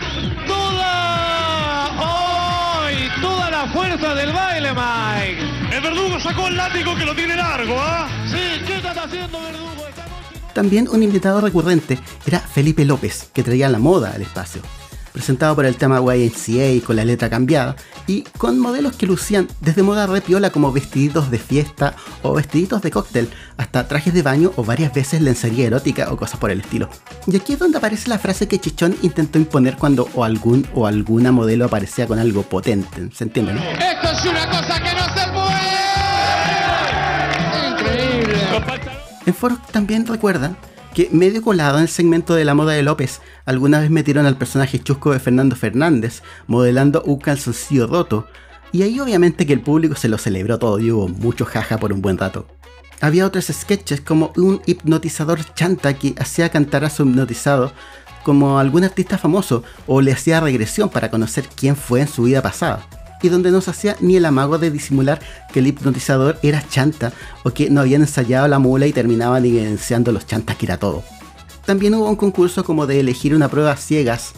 toda, 0.47 1.92
hoy, 2.85 2.95
toda 3.23 3.50
la 3.50 3.73
fuerza 3.73 4.14
del 4.14 4.35
baile, 4.35 4.69
Mike. 4.75 5.76
El 5.76 5.83
verdugo 5.83 6.21
sacó 6.21 6.49
el 6.49 6.59
látigo 6.59 6.95
que 6.95 7.07
lo 7.07 7.14
tiene 7.14 7.37
largo, 7.37 7.75
¿ah? 7.80 8.07
Sí, 8.26 8.62
¿qué 8.66 8.76
estás 8.76 8.99
haciendo, 8.99 9.40
verdugo? 9.40 9.87
Esta 9.88 10.02
noche... 10.02 10.52
También 10.52 10.88
un 10.90 11.02
invitado 11.02 11.40
recurrente 11.40 11.99
era 12.26 12.40
Felipe 12.40 12.85
López, 12.85 13.30
que 13.33 13.42
traía 13.42 13.71
la 13.71 13.78
moda 13.78 14.12
al 14.14 14.21
espacio 14.21 14.61
presentado 15.12 15.55
por 15.55 15.64
el 15.67 15.76
tema 15.76 16.00
YMCA 16.00 16.85
con 16.87 16.97
la 16.97 17.05
letra 17.05 17.31
cambiada 17.31 17.76
y 18.07 18.23
con 18.38 18.59
modelos 18.59 18.97
que 18.97 19.07
lucían 19.07 19.49
desde 19.61 19.83
moda 19.83 20.07
repiola 20.07 20.50
como 20.50 20.73
vestiditos 20.73 21.31
de 21.31 21.38
fiesta 21.38 21.95
o 22.23 22.35
vestiditos 22.35 22.83
de 22.83 22.90
cóctel 22.90 23.29
hasta 23.57 23.88
trajes 23.88 24.14
de 24.14 24.23
baño 24.23 24.52
o 24.57 24.64
varias 24.64 24.93
veces 24.95 25.21
lencería 25.21 25.67
erótica 25.67 26.12
o 26.12 26.17
cosas 26.17 26.38
por 26.40 26.50
el 26.50 26.61
estilo. 26.61 26.88
Y 27.26 27.37
aquí 27.37 27.52
es 27.55 27.59
donde 27.59 27.79
aparece 27.79 28.09
la 28.09 28.19
frase 28.19 28.49
que 28.49 28.59
Chichón 28.59 28.97
intentó 29.02 29.38
imponer 29.38 29.76
cuando 29.76 30.09
o 30.14 30.25
algún 30.25 30.67
o 30.75 30.87
alguna 30.87 31.33
modelo 31.33 31.67
aparecía 31.67 32.07
con 32.07 32.19
algo 32.19 32.43
potente, 32.43 33.09
¿se 33.12 33.25
entiende? 33.25 33.55
No? 33.55 33.61
Esto 33.61 34.11
es 34.12 34.25
una 34.25 34.49
cosa 34.50 34.83
que 34.83 34.95
no 34.95 35.05
se 35.14 35.26
puede. 35.33 35.71
Increíble. 37.71 38.35
En 39.26 39.35
foros 39.35 39.59
también 39.71 40.07
recuerdan 40.07 40.57
que 41.00 41.09
medio 41.16 41.40
colado 41.40 41.78
en 41.78 41.85
el 41.85 41.88
segmento 41.88 42.35
de 42.35 42.45
la 42.45 42.52
moda 42.52 42.75
de 42.75 42.83
López, 42.83 43.23
alguna 43.47 43.80
vez 43.80 43.88
metieron 43.88 44.26
al 44.26 44.37
personaje 44.37 44.78
chusco 44.80 45.12
de 45.12 45.19
Fernando 45.19 45.57
Fernández, 45.57 46.23
modelando 46.47 47.00
un 47.07 47.16
calzoncillo 47.16 47.87
roto, 47.87 48.26
y 48.71 48.83
ahí 48.83 49.00
obviamente 49.00 49.47
que 49.47 49.54
el 49.54 49.62
público 49.62 49.95
se 49.95 50.11
lo 50.11 50.19
celebró 50.19 50.59
todo 50.59 50.78
y 50.78 50.90
hubo 50.90 51.09
mucho 51.09 51.47
jaja 51.47 51.78
por 51.78 51.95
un 51.95 52.02
buen 52.02 52.19
rato. 52.19 52.47
Había 53.00 53.25
otros 53.25 53.47
sketches 53.47 54.02
como 54.02 54.30
un 54.37 54.61
hipnotizador 54.66 55.42
chanta 55.54 55.95
que 55.95 56.14
hacía 56.19 56.50
cantar 56.50 56.85
a 56.85 56.90
su 56.90 57.04
hipnotizado 57.04 57.73
como 58.23 58.59
algún 58.59 58.85
artista 58.85 59.16
famoso 59.16 59.64
o 59.87 60.02
le 60.02 60.12
hacía 60.12 60.40
regresión 60.40 60.90
para 60.90 61.11
conocer 61.11 61.49
quién 61.57 61.76
fue 61.76 62.02
en 62.02 62.09
su 62.09 62.25
vida 62.25 62.42
pasada 62.42 62.87
y 63.22 63.28
donde 63.28 63.50
no 63.50 63.60
se 63.60 63.70
hacía 63.70 63.96
ni 64.00 64.16
el 64.16 64.24
amago 64.24 64.58
de 64.58 64.70
disimular 64.70 65.20
que 65.52 65.60
el 65.60 65.66
hipnotizador 65.66 66.38
era 66.42 66.66
chanta 66.68 67.12
o 67.44 67.50
que 67.50 67.70
no 67.70 67.80
habían 67.80 68.02
ensayado 68.02 68.48
la 68.48 68.58
mula 68.58 68.86
y 68.86 68.92
terminaban 68.92 69.44
evidenciando 69.44 70.12
los 70.12 70.26
chantas 70.26 70.56
que 70.56 70.66
era 70.66 70.78
todo. 70.78 71.02
También 71.64 71.94
hubo 71.94 72.08
un 72.08 72.16
concurso 72.16 72.64
como 72.64 72.86
de 72.86 73.00
elegir 73.00 73.34
una 73.34 73.48
prueba 73.48 73.76
ciegas 73.76 74.32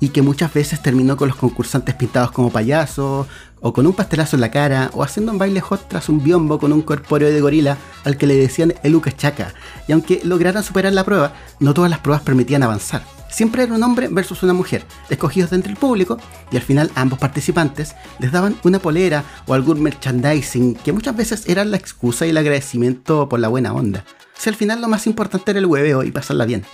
y 0.00 0.08
que 0.08 0.22
muchas 0.22 0.52
veces 0.52 0.82
terminó 0.82 1.16
con 1.16 1.28
los 1.28 1.36
concursantes 1.36 1.94
pintados 1.94 2.32
como 2.32 2.50
payasos, 2.50 3.28
o 3.62 3.72
con 3.72 3.86
un 3.86 3.94
pastelazo 3.94 4.36
en 4.36 4.42
la 4.42 4.50
cara, 4.50 4.90
o 4.92 5.02
haciendo 5.02 5.32
un 5.32 5.38
baile 5.38 5.60
hot 5.60 5.88
tras 5.88 6.08
un 6.08 6.22
biombo 6.22 6.58
con 6.58 6.72
un 6.72 6.82
corpóreo 6.82 7.30
de 7.30 7.40
gorila 7.40 7.78
al 8.04 8.16
que 8.16 8.26
le 8.26 8.36
decían 8.36 8.74
el 8.82 9.00
Chaca. 9.16 9.54
Y 9.88 9.92
aunque 9.92 10.20
lograran 10.24 10.62
superar 10.62 10.92
la 10.92 11.04
prueba, 11.04 11.32
no 11.60 11.72
todas 11.72 11.90
las 11.90 12.00
pruebas 12.00 12.22
permitían 12.22 12.62
avanzar. 12.62 13.02
Siempre 13.30 13.62
era 13.62 13.72
un 13.72 13.82
hombre 13.82 14.08
versus 14.08 14.42
una 14.42 14.52
mujer, 14.52 14.84
escogidos 15.08 15.52
entre 15.52 15.72
el 15.72 15.78
público, 15.78 16.18
y 16.50 16.56
al 16.56 16.62
final 16.62 16.90
ambos 16.94 17.18
participantes 17.18 17.94
les 18.18 18.30
daban 18.30 18.56
una 18.62 18.78
polera 18.78 19.24
o 19.46 19.54
algún 19.54 19.82
merchandising 19.82 20.74
que 20.74 20.92
muchas 20.92 21.16
veces 21.16 21.48
era 21.48 21.64
la 21.64 21.78
excusa 21.78 22.26
y 22.26 22.30
el 22.30 22.36
agradecimiento 22.36 23.30
por 23.30 23.40
la 23.40 23.48
buena 23.48 23.72
onda. 23.72 24.04
Si 24.36 24.50
al 24.50 24.56
final 24.56 24.82
lo 24.82 24.88
más 24.88 25.06
importante 25.06 25.52
era 25.52 25.60
el 25.60 25.66
hueveo 25.66 26.02
y 26.02 26.10
pasarla 26.10 26.44
bien. 26.44 26.64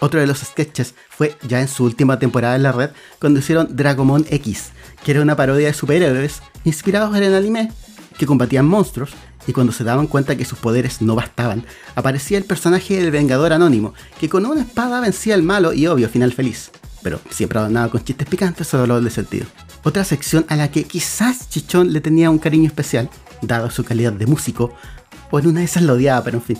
Otro 0.00 0.18
de 0.18 0.26
los 0.26 0.38
sketches 0.38 0.94
fue 1.08 1.36
ya 1.46 1.60
en 1.60 1.68
su 1.68 1.84
última 1.84 2.18
temporada 2.18 2.56
en 2.56 2.62
la 2.62 2.72
red 2.72 2.90
cuando 3.20 3.38
hicieron 3.38 3.76
Dragomon 3.76 4.26
X, 4.30 4.70
que 5.04 5.12
era 5.12 5.22
una 5.22 5.36
parodia 5.36 5.68
de 5.68 5.74
superhéroes 5.74 6.42
inspirados 6.64 7.16
en 7.16 7.22
el 7.22 7.34
anime 7.34 7.70
que 8.18 8.26
combatían 8.26 8.66
monstruos 8.66 9.10
y 9.46 9.52
cuando 9.52 9.72
se 9.72 9.84
daban 9.84 10.06
cuenta 10.06 10.36
que 10.36 10.44
sus 10.44 10.58
poderes 10.58 11.00
no 11.02 11.14
bastaban, 11.14 11.64
aparecía 11.94 12.38
el 12.38 12.44
personaje 12.44 13.00
del 13.00 13.10
Vengador 13.10 13.52
Anónimo, 13.52 13.94
que 14.18 14.28
con 14.28 14.46
una 14.46 14.60
espada 14.60 15.00
vencía 15.00 15.34
al 15.34 15.42
malo 15.42 15.72
y 15.72 15.86
obvio 15.86 16.08
final 16.08 16.32
feliz. 16.32 16.70
Pero 17.02 17.20
siempre 17.30 17.58
adornado 17.58 17.90
con 17.90 18.04
chistes 18.04 18.28
picantes 18.28 18.66
solo 18.66 18.82
dolor 18.82 19.02
de 19.02 19.10
sentido. 19.10 19.46
Otra 19.82 20.04
sección 20.04 20.44
a 20.48 20.56
la 20.56 20.70
que 20.70 20.84
quizás 20.84 21.48
Chichón 21.48 21.92
le 21.92 22.02
tenía 22.02 22.30
un 22.30 22.38
cariño 22.38 22.66
especial, 22.66 23.08
dado 23.40 23.70
su 23.70 23.84
calidad 23.84 24.12
de 24.12 24.26
músico, 24.26 24.74
o 25.30 25.38
en 25.38 25.46
una 25.46 25.60
de 25.60 25.66
esas 25.66 25.82
lo 25.82 25.94
odiaba, 25.94 26.22
pero 26.22 26.38
en 26.38 26.42
fin, 26.42 26.58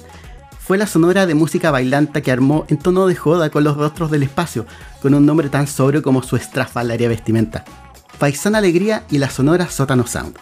fue 0.70 0.78
la 0.78 0.86
sonora 0.86 1.26
de 1.26 1.34
música 1.34 1.72
bailanta 1.72 2.20
que 2.20 2.30
armó 2.30 2.64
en 2.68 2.78
tono 2.78 3.08
de 3.08 3.16
joda 3.16 3.50
con 3.50 3.64
los 3.64 3.76
rostros 3.76 4.08
del 4.08 4.22
espacio, 4.22 4.66
con 5.02 5.14
un 5.14 5.26
nombre 5.26 5.48
tan 5.48 5.66
sobrio 5.66 6.00
como 6.00 6.22
su 6.22 6.36
estrafalaria 6.36 7.08
vestimenta. 7.08 7.64
Paisana 8.20 8.58
Alegría 8.58 9.02
y 9.10 9.18
la 9.18 9.30
sonora 9.30 9.68
Sótano 9.68 10.06
Sound. 10.06 10.36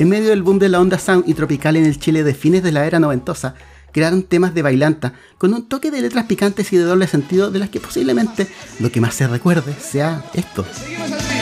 En 0.00 0.08
medio 0.08 0.30
del 0.30 0.42
boom 0.42 0.58
de 0.58 0.68
la 0.68 0.80
onda 0.80 0.98
sound 0.98 1.28
y 1.28 1.34
tropical 1.34 1.76
en 1.76 1.84
el 1.84 2.00
Chile 2.00 2.24
de 2.24 2.34
fines 2.34 2.64
de 2.64 2.72
la 2.72 2.86
era 2.86 2.98
noventosa, 2.98 3.54
crearon 3.92 4.24
temas 4.24 4.52
de 4.52 4.62
bailanta 4.62 5.12
con 5.38 5.54
un 5.54 5.68
toque 5.68 5.92
de 5.92 6.00
letras 6.00 6.24
picantes 6.24 6.72
y 6.72 6.76
de 6.76 6.82
doble 6.82 7.06
sentido 7.06 7.52
de 7.52 7.60
las 7.60 7.68
que 7.68 7.78
posiblemente 7.78 8.48
lo 8.80 8.90
que 8.90 9.00
más 9.00 9.14
se 9.14 9.28
recuerde 9.28 9.74
sea 9.74 10.24
esto. 10.34 10.66
Seguimos. 10.72 11.37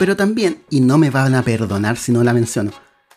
Pero 0.00 0.16
también, 0.16 0.62
y 0.70 0.80
no 0.80 0.96
me 0.96 1.10
van 1.10 1.34
a 1.34 1.42
perdonar 1.42 1.98
si 1.98 2.10
no 2.10 2.24
la 2.24 2.32
menciono, 2.32 2.70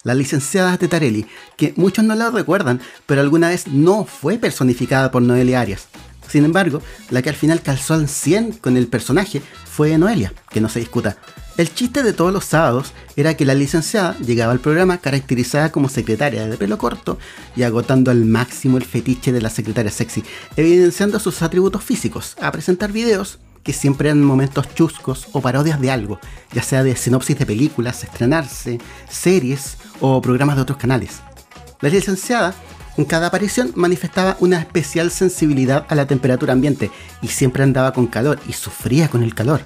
la 0.03 0.13
licenciada 0.13 0.77
Tetarelli, 0.77 1.25
que 1.55 1.73
muchos 1.77 2.03
no 2.03 2.13
la 2.13 2.29
recuerdan, 2.29 2.81
pero 3.05 3.21
alguna 3.21 3.47
vez 3.47 3.67
no 3.69 4.03
fue 4.03 4.37
personificada 4.37 5.09
por 5.09 5.21
Noelia 5.21 5.61
Arias. 5.61 5.87
Sin 6.27 6.43
embargo, 6.43 6.81
la 7.09 7.21
que 7.21 7.29
al 7.29 7.37
final 7.37 7.61
calzó 7.61 7.93
al 7.93 8.09
100 8.09 8.57
con 8.57 8.75
el 8.75 8.87
personaje 8.87 9.41
fue 9.63 9.97
Noelia, 9.97 10.33
que 10.49 10.59
no 10.59 10.67
se 10.67 10.79
discuta. 10.79 11.15
El 11.55 11.73
chiste 11.73 12.03
de 12.03 12.11
todos 12.11 12.33
los 12.33 12.43
sábados 12.43 12.91
era 13.15 13.37
que 13.37 13.45
la 13.45 13.53
licenciada 13.53 14.17
llegaba 14.17 14.51
al 14.51 14.59
programa 14.59 14.97
caracterizada 14.97 15.71
como 15.71 15.87
secretaria 15.87 16.49
de 16.49 16.57
pelo 16.57 16.77
corto 16.77 17.17
y 17.55 17.63
agotando 17.63 18.11
al 18.11 18.25
máximo 18.25 18.75
el 18.75 18.83
fetiche 18.83 19.31
de 19.31 19.39
la 19.39 19.49
secretaria 19.49 19.89
sexy, 19.89 20.25
evidenciando 20.57 21.17
sus 21.19 21.43
atributos 21.43 21.81
físicos, 21.81 22.35
a 22.41 22.51
presentar 22.51 22.91
videos 22.91 23.39
que 23.63 23.73
siempre 23.73 24.09
eran 24.09 24.23
momentos 24.23 24.73
chuscos 24.75 25.27
o 25.31 25.41
parodias 25.41 25.79
de 25.79 25.89
algo, 25.91 26.19
ya 26.51 26.61
sea 26.61 26.83
de 26.83 26.95
sinopsis 26.95 27.37
de 27.39 27.45
películas, 27.45 28.03
estrenarse, 28.03 28.79
series 29.09 29.77
o 30.01 30.21
programas 30.21 30.57
de 30.57 30.61
otros 30.61 30.77
canales. 30.77 31.21
La 31.81 31.89
licenciada 31.89 32.53
en 32.97 33.05
cada 33.05 33.27
aparición 33.27 33.71
manifestaba 33.75 34.37
una 34.39 34.59
especial 34.59 35.09
sensibilidad 35.09 35.85
a 35.89 35.95
la 35.95 36.05
temperatura 36.05 36.53
ambiente 36.53 36.91
y 37.21 37.27
siempre 37.29 37.63
andaba 37.63 37.93
con 37.93 38.07
calor 38.07 38.39
y 38.47 38.53
sufría 38.53 39.07
con 39.07 39.23
el 39.23 39.33
calor. 39.33 39.61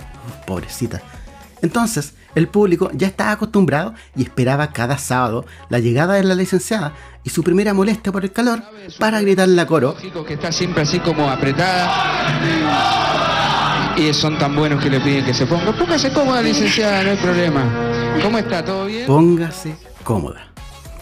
Pobrecita. 0.46 1.02
Entonces, 1.62 2.14
el 2.36 2.48
público 2.48 2.92
ya 2.94 3.08
estaba 3.08 3.32
acostumbrado 3.32 3.96
y 4.16 4.22
esperaba 4.24 4.72
cada 4.72 4.98
sábado 4.98 5.46
la 5.70 5.80
llegada 5.80 6.14
de 6.14 6.24
la 6.24 6.36
licenciada 6.36 6.94
y 7.24 7.32
su 7.32 7.44
primera 7.44 7.74
molestia 7.74 8.12
por 8.12 8.24
el 8.24 8.32
calor 8.32 8.62
para 9.00 9.22
gritarle 9.22 9.60
a 9.60 9.66
coro 9.66 9.96
que 10.26 10.36
está 10.36 10.52
siempre 10.52 10.84
así 10.84 11.00
como 11.00 11.30
apretada. 11.30 13.27
Y 13.98 14.14
son 14.14 14.38
tan 14.38 14.56
buenos 14.56 14.84
que 14.84 14.92
le 14.92 15.00
piden 15.00 15.26
que 15.26 15.34
se 15.34 15.48
ponga. 15.48 15.76
Póngase 15.76 16.12
cómoda, 16.14 16.42
licenciada, 16.42 17.04
no 17.04 17.10
hay 17.12 17.18
problema. 17.18 17.64
¿Cómo 18.22 18.38
está? 18.38 18.64
¿Todo 18.64 18.86
bien? 18.86 19.08
póngase 19.08 19.76
cómoda. 20.04 20.48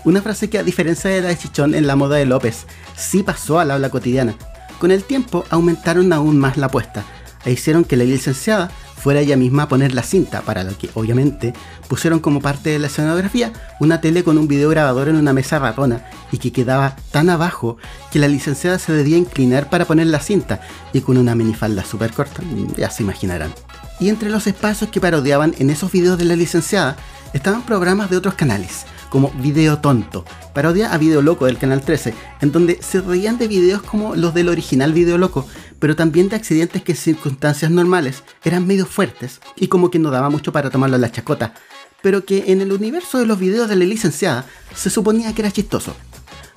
Una 0.05 0.21
frase 0.21 0.49
que 0.49 0.57
a 0.57 0.63
diferencia 0.63 1.09
de 1.09 1.21
la 1.21 1.27
de 1.29 1.37
Chichón 1.37 1.75
en 1.75 1.87
la 1.87 1.95
moda 1.95 2.15
de 2.15 2.25
López, 2.25 2.67
sí 2.95 3.21
pasó 3.21 3.59
al 3.59 3.71
habla 3.71 3.89
cotidiana. 3.89 4.35
Con 4.79 4.91
el 4.91 5.03
tiempo 5.03 5.43
aumentaron 5.49 6.13
aún 6.13 6.37
más 6.37 6.57
la 6.57 6.67
apuesta 6.67 7.03
e 7.43 7.51
hicieron 7.51 7.83
que 7.83 7.97
la 7.97 8.05
licenciada 8.05 8.71
fuera 9.05 9.19
ella 9.19 9.37
misma 9.37 9.61
a 9.61 9.67
poner 9.67 9.93
la 9.93 10.01
cinta, 10.01 10.41
para 10.41 10.63
lo 10.63 10.75
que 10.75 10.89
obviamente 10.95 11.53
pusieron 11.87 12.19
como 12.19 12.41
parte 12.41 12.71
de 12.71 12.79
la 12.79 12.87
escenografía 12.87 13.53
una 13.79 14.01
tele 14.01 14.23
con 14.23 14.39
un 14.39 14.47
videograbador 14.47 15.09
en 15.09 15.15
una 15.15 15.31
mesa 15.31 15.59
ratona 15.59 16.07
y 16.31 16.39
que 16.39 16.51
quedaba 16.51 16.95
tan 17.11 17.29
abajo 17.29 17.77
que 18.11 18.17
la 18.17 18.27
licenciada 18.27 18.79
se 18.79 18.93
debía 18.93 19.17
inclinar 19.17 19.69
para 19.69 19.85
poner 19.85 20.07
la 20.07 20.19
cinta 20.19 20.59
y 20.91 21.01
con 21.01 21.17
una 21.17 21.35
minifalda 21.35 21.85
súper 21.85 22.13
corta, 22.13 22.41
ya 22.77 22.89
se 22.89 23.03
imaginarán. 23.03 23.53
Y 23.99 24.09
entre 24.09 24.31
los 24.31 24.47
espacios 24.47 24.89
que 24.89 24.99
parodiaban 24.99 25.53
en 25.59 25.69
esos 25.69 25.91
videos 25.91 26.17
de 26.17 26.25
la 26.25 26.35
licenciada 26.35 26.97
estaban 27.31 27.61
programas 27.61 28.09
de 28.09 28.17
otros 28.17 28.33
canales, 28.33 28.87
como 29.15 29.31
Video 29.37 29.79
Tonto, 29.79 30.25
parodia 30.53 30.91
a 30.91 30.97
Video 30.97 31.21
Loco 31.21 31.45
del 31.45 31.57
Canal 31.57 31.79
13, 31.79 32.13
en 32.41 32.51
donde 32.51 32.79
se 32.81 32.99
reían 32.99 33.37
de 33.37 33.47
videos 33.47 33.81
como 33.81 34.13
los 34.13 34.33
del 34.33 34.49
original 34.49 34.91
Video 34.91 35.17
Loco, 35.17 35.47
pero 35.79 35.95
también 35.95 36.27
de 36.27 36.35
accidentes 36.35 36.81
que 36.81 36.91
en 36.91 36.97
circunstancias 36.97 37.71
normales 37.71 38.23
eran 38.43 38.67
medio 38.67 38.85
fuertes 38.85 39.39
y 39.55 39.69
como 39.69 39.89
que 39.89 39.99
no 39.99 40.11
daba 40.11 40.29
mucho 40.29 40.51
para 40.51 40.69
tomarlo 40.69 40.97
en 40.97 41.01
la 41.01 41.13
chacota, 41.13 41.53
pero 42.01 42.25
que 42.25 42.51
en 42.51 42.59
el 42.59 42.73
universo 42.73 43.17
de 43.17 43.25
los 43.25 43.39
videos 43.39 43.69
de 43.69 43.77
la 43.77 43.85
licenciada 43.85 44.47
se 44.75 44.89
suponía 44.89 45.33
que 45.33 45.43
era 45.43 45.51
chistoso. 45.51 45.95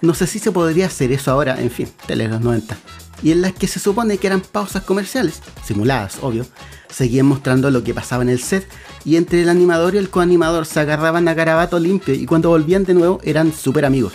No 0.00 0.12
sé 0.14 0.26
si 0.26 0.40
se 0.40 0.50
podría 0.50 0.86
hacer 0.86 1.12
eso 1.12 1.30
ahora, 1.30 1.60
en 1.60 1.70
fin, 1.70 1.86
tele 2.08 2.26
los 2.26 2.40
90. 2.40 2.76
Y 3.22 3.32
en 3.32 3.42
las 3.42 3.52
que 3.52 3.66
se 3.66 3.80
supone 3.80 4.18
que 4.18 4.26
eran 4.26 4.40
pausas 4.40 4.84
comerciales, 4.84 5.42
simuladas, 5.64 6.18
obvio, 6.22 6.46
seguían 6.90 7.26
mostrando 7.26 7.70
lo 7.70 7.82
que 7.82 7.94
pasaba 7.94 8.22
en 8.22 8.28
el 8.28 8.40
set 8.40 8.68
y 9.04 9.16
entre 9.16 9.42
el 9.42 9.48
animador 9.48 9.94
y 9.94 9.98
el 9.98 10.10
coanimador 10.10 10.66
se 10.66 10.80
agarraban 10.80 11.28
a 11.28 11.34
garabato 11.34 11.78
limpio 11.78 12.14
y 12.14 12.26
cuando 12.26 12.50
volvían 12.50 12.84
de 12.84 12.94
nuevo 12.94 13.20
eran 13.24 13.52
súper 13.52 13.84
amigos. 13.84 14.12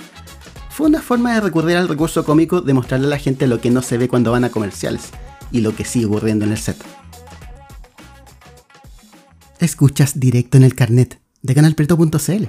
Fue 0.69 0.87
una 0.87 1.01
forma 1.01 1.35
de 1.35 1.41
recurrir 1.41 1.77
al 1.77 1.87
recurso 1.87 2.25
cómico 2.25 2.61
de 2.61 2.73
mostrarle 2.73 3.07
a 3.07 3.11
la 3.11 3.19
gente 3.19 3.45
lo 3.45 3.61
que 3.61 3.69
no 3.69 3.81
se 3.81 3.97
ve 3.97 4.07
cuando 4.07 4.31
van 4.31 4.43
a 4.43 4.49
comerciales 4.49 5.09
y 5.51 5.61
lo 5.61 5.75
que 5.75 5.85
sigue 5.85 6.05
ocurriendo 6.05 6.45
en 6.45 6.51
el 6.51 6.57
set. 6.57 6.77
Escuchas 9.59 10.19
directo 10.19 10.57
en 10.57 10.63
el 10.63 10.75
carnet 10.75 11.21
de 11.41 11.55
canalpreto.cl. 11.55 12.45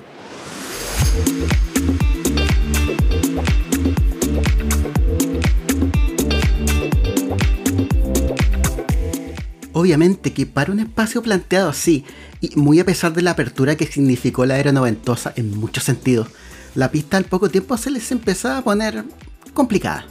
Obviamente 9.85 10.33
que 10.33 10.47
para 10.47 10.73
un 10.73 10.81
espacio 10.81 11.21
planteado 11.21 11.69
así, 11.69 12.07
y 12.41 12.57
muy 12.57 12.81
a 12.81 12.87
pesar 12.87 13.13
de 13.13 13.21
la 13.21 13.33
apertura 13.33 13.77
que 13.77 13.85
significó 13.85 14.47
la 14.47 14.59
era 14.59 14.73
noventosa 14.73 15.35
en 15.37 15.55
muchos 15.59 15.85
sentidos, 15.85 16.29
la 16.75 16.91
pista 16.91 17.19
al 17.19 17.27
poco 17.27 17.51
tiempo 17.51 17.77
se 17.77 17.91
les 17.91 18.11
empezaba 18.11 18.57
a 18.57 18.65
poner 18.65 19.05
complicada. 19.53 20.07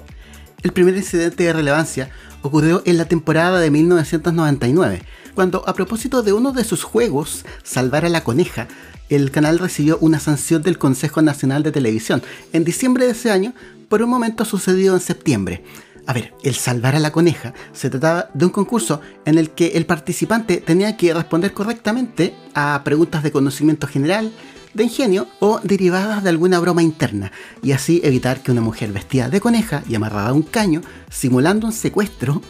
El 0.62 0.74
primer 0.74 0.96
incidente 0.96 1.46
de 1.46 1.54
relevancia 1.54 2.12
ocurrió 2.44 2.84
en 2.86 3.00
la 3.00 3.06
temporada 3.06 3.60
de 3.60 3.72
1999, 3.72 5.02
cuando 5.34 5.68
a 5.68 5.74
propósito 5.74 6.22
de 6.22 6.34
uno 6.34 6.52
de 6.52 6.66
sus 6.66 6.84
juegos, 6.84 7.44
Salvar 7.64 8.06
a 8.06 8.10
la 8.10 8.24
Coneja, 8.24 8.68
el 9.10 9.32
canal 9.32 9.58
recibió 9.58 9.98
una 10.02 10.20
sanción 10.20 10.62
del 10.62 10.78
Consejo 10.78 11.24
Nacional 11.24 11.64
de 11.64 11.72
Televisión 11.72 12.22
en 12.54 12.64
diciembre 12.64 13.08
de 13.08 13.14
ese 13.14 13.32
año 13.32 13.56
por 13.90 14.04
un 14.04 14.12
momento 14.12 14.46
sucedido 14.46 14.94
en 14.94 15.02
septiembre, 15.02 15.64
a 16.06 16.14
ver, 16.14 16.34
el 16.44 16.56
salvar 16.56 16.96
a 16.96 17.00
la 17.00 17.12
coneja 17.12 17.54
se 17.72 17.90
trataba 17.90 18.30
de 18.34 18.46
un 18.46 18.52
concurso 18.52 19.02
en 19.26 19.38
el 19.38 19.52
que 19.52 19.68
el 19.70 19.86
participante 19.86 20.58
tenía 20.58 20.98
que 20.98 21.14
responder 21.14 21.54
correctamente 21.54 22.36
a 22.54 22.82
preguntas 22.84 23.24
de 23.24 23.32
conocimiento 23.32 23.88
general, 23.88 24.32
de 24.74 24.84
ingenio 24.84 25.28
o 25.40 25.60
derivadas 25.64 26.24
de 26.24 26.30
alguna 26.30 26.60
broma 26.60 26.84
interna, 26.84 27.32
y 27.62 27.72
así 27.72 28.02
evitar 28.04 28.42
que 28.42 28.52
una 28.52 28.62
mujer 28.62 28.92
vestida 28.92 29.30
de 29.30 29.40
coneja 29.40 29.84
y 29.88 29.96
amarrada 29.96 30.30
a 30.30 30.34
un 30.34 30.42
caño, 30.42 30.82
simulando 31.10 31.68
un 31.68 31.74
secuestro, 31.74 32.42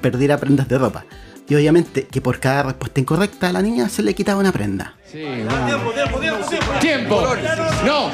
perdiera 0.00 0.38
prendas 0.38 0.68
de 0.68 0.78
ropa. 0.78 1.04
Y 1.52 1.54
obviamente 1.54 2.06
que 2.06 2.22
por 2.22 2.40
cada 2.40 2.62
respuesta 2.62 2.98
incorrecta 2.98 3.50
a 3.50 3.52
la 3.52 3.60
niña 3.60 3.86
se 3.90 4.02
le 4.02 4.14
quitaba 4.14 4.40
una 4.40 4.52
prenda. 4.52 4.94
Sí, 5.04 5.18
tiempo, 5.18 5.90
tiempo, 5.92 6.18
tiempo, 6.18 6.72
tiempo. 6.80 7.26
No, 7.84 8.10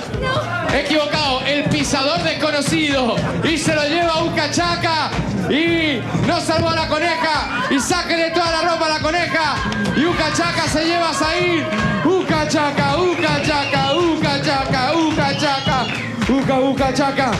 equivocado. 0.77 1.43
El 1.47 1.63
pisador 1.71 2.21
desconocido. 2.25 3.15
Y 3.45 3.57
se 3.57 3.77
lo 3.77 3.85
lleva 3.85 4.15
a 4.15 4.25
un 4.25 4.35
cachaca. 4.35 5.11
Y 5.49 6.01
no 6.27 6.41
salvó 6.41 6.71
a 6.71 6.75
la 6.75 6.89
coneja. 6.89 7.65
Y 7.71 7.79
sáquenle 7.79 8.33
toda 8.33 8.51
la 8.51 8.73
ropa 8.73 8.87
a 8.87 8.89
la 8.89 8.99
coneja. 8.99 9.55
Y 9.97 10.05
un 10.05 10.17
cachaca 10.17 10.67
se 10.67 10.85
lleva 10.85 11.11
a 11.11 11.15
Zair. 11.15 11.65
Un 12.05 12.25
cachaca, 12.25 12.97
un 12.97 13.15
cachaca, 13.15 13.93
un 13.93 14.21
cachaca, 14.21 14.93
un 14.97 15.15
cachaca. 15.15 15.87
Uca, 16.29 16.55
un 16.55 16.75
cachaca. 16.75 17.31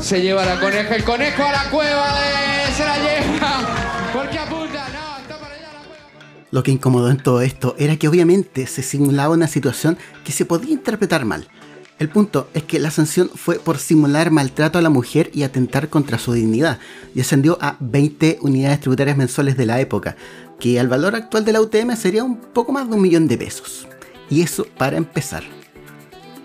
Se 0.00 0.20
lleva 0.20 0.42
a 0.42 0.46
la 0.46 0.58
coneja. 0.58 0.96
El 0.96 1.04
conejo 1.04 1.44
a 1.44 1.52
la 1.52 1.70
cueva 1.70 2.06
de... 2.18 2.74
se 2.74 2.84
la 2.84 2.96
lleva. 2.98 3.60
Porque. 4.12 4.38
No. 4.50 4.57
Lo 6.50 6.62
que 6.62 6.70
incomodó 6.70 7.10
en 7.10 7.18
todo 7.18 7.42
esto 7.42 7.74
era 7.78 7.96
que 7.96 8.08
obviamente 8.08 8.66
se 8.66 8.82
simulaba 8.82 9.34
una 9.34 9.48
situación 9.48 9.98
que 10.24 10.32
se 10.32 10.44
podía 10.44 10.72
interpretar 10.72 11.24
mal. 11.24 11.48
El 11.98 12.08
punto 12.08 12.48
es 12.54 12.62
que 12.62 12.78
la 12.78 12.90
sanción 12.90 13.28
fue 13.34 13.58
por 13.58 13.78
simular 13.78 14.30
maltrato 14.30 14.78
a 14.78 14.82
la 14.82 14.88
mujer 14.88 15.30
y 15.34 15.42
atentar 15.42 15.88
contra 15.88 16.18
su 16.18 16.32
dignidad, 16.32 16.78
y 17.14 17.20
ascendió 17.20 17.58
a 17.60 17.76
20 17.80 18.38
unidades 18.40 18.80
tributarias 18.80 19.16
mensuales 19.16 19.56
de 19.56 19.66
la 19.66 19.80
época, 19.80 20.16
que 20.60 20.78
al 20.78 20.88
valor 20.88 21.16
actual 21.16 21.44
de 21.44 21.52
la 21.52 21.60
UTM 21.60 21.96
sería 21.96 22.22
un 22.22 22.36
poco 22.36 22.72
más 22.72 22.88
de 22.88 22.94
un 22.94 23.02
millón 23.02 23.26
de 23.26 23.36
pesos. 23.36 23.88
Y 24.30 24.42
eso 24.42 24.64
para 24.78 24.96
empezar. 24.96 25.42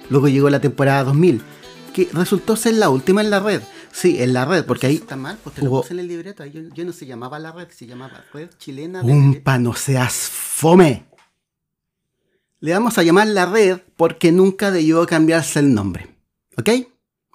Luego 0.10 0.28
llegó 0.28 0.50
la 0.50 0.60
temporada 0.60 1.04
2000, 1.04 1.42
que 1.94 2.10
resultó 2.12 2.56
ser 2.56 2.74
la 2.74 2.89
última 2.89 3.22
en 3.22 3.30
la 3.30 3.39
red, 3.39 3.62
Sí, 3.93 4.21
en 4.23 4.34
la 4.34 4.43
red, 4.45 4.65
porque 4.65 4.88
ahí 4.88 4.95
está 4.95 5.15
mal, 5.15 5.38
pues 5.43 5.56
te 5.56 5.62
lo 5.62 5.69
puse 5.69 5.93
en 5.93 5.99
el 5.99 6.08
libreto. 6.08 6.43
Yo, 6.45 6.62
yo, 6.73 6.84
no 6.84 6.91
se 6.91 7.06
llamaba 7.06 7.38
la 7.38 7.51
red, 7.51 7.67
se 7.69 7.86
llamaba 7.86 8.25
Red 8.34 8.49
Chilena. 8.58 9.01
¡Umpa, 9.03 9.60
no 9.60 9.75
seas 9.75 10.13
fome! 10.13 11.06
Le 12.60 12.73
vamos 12.73 12.97
a 12.97 13.03
llamar 13.03 13.27
la 13.27 13.45
red 13.45 13.82
porque 13.95 14.32
nunca 14.32 14.71
debió 14.71 15.06
cambiarse 15.06 15.60
el 15.60 15.75
nombre. 15.75 16.08
¿Ok? 16.58 16.69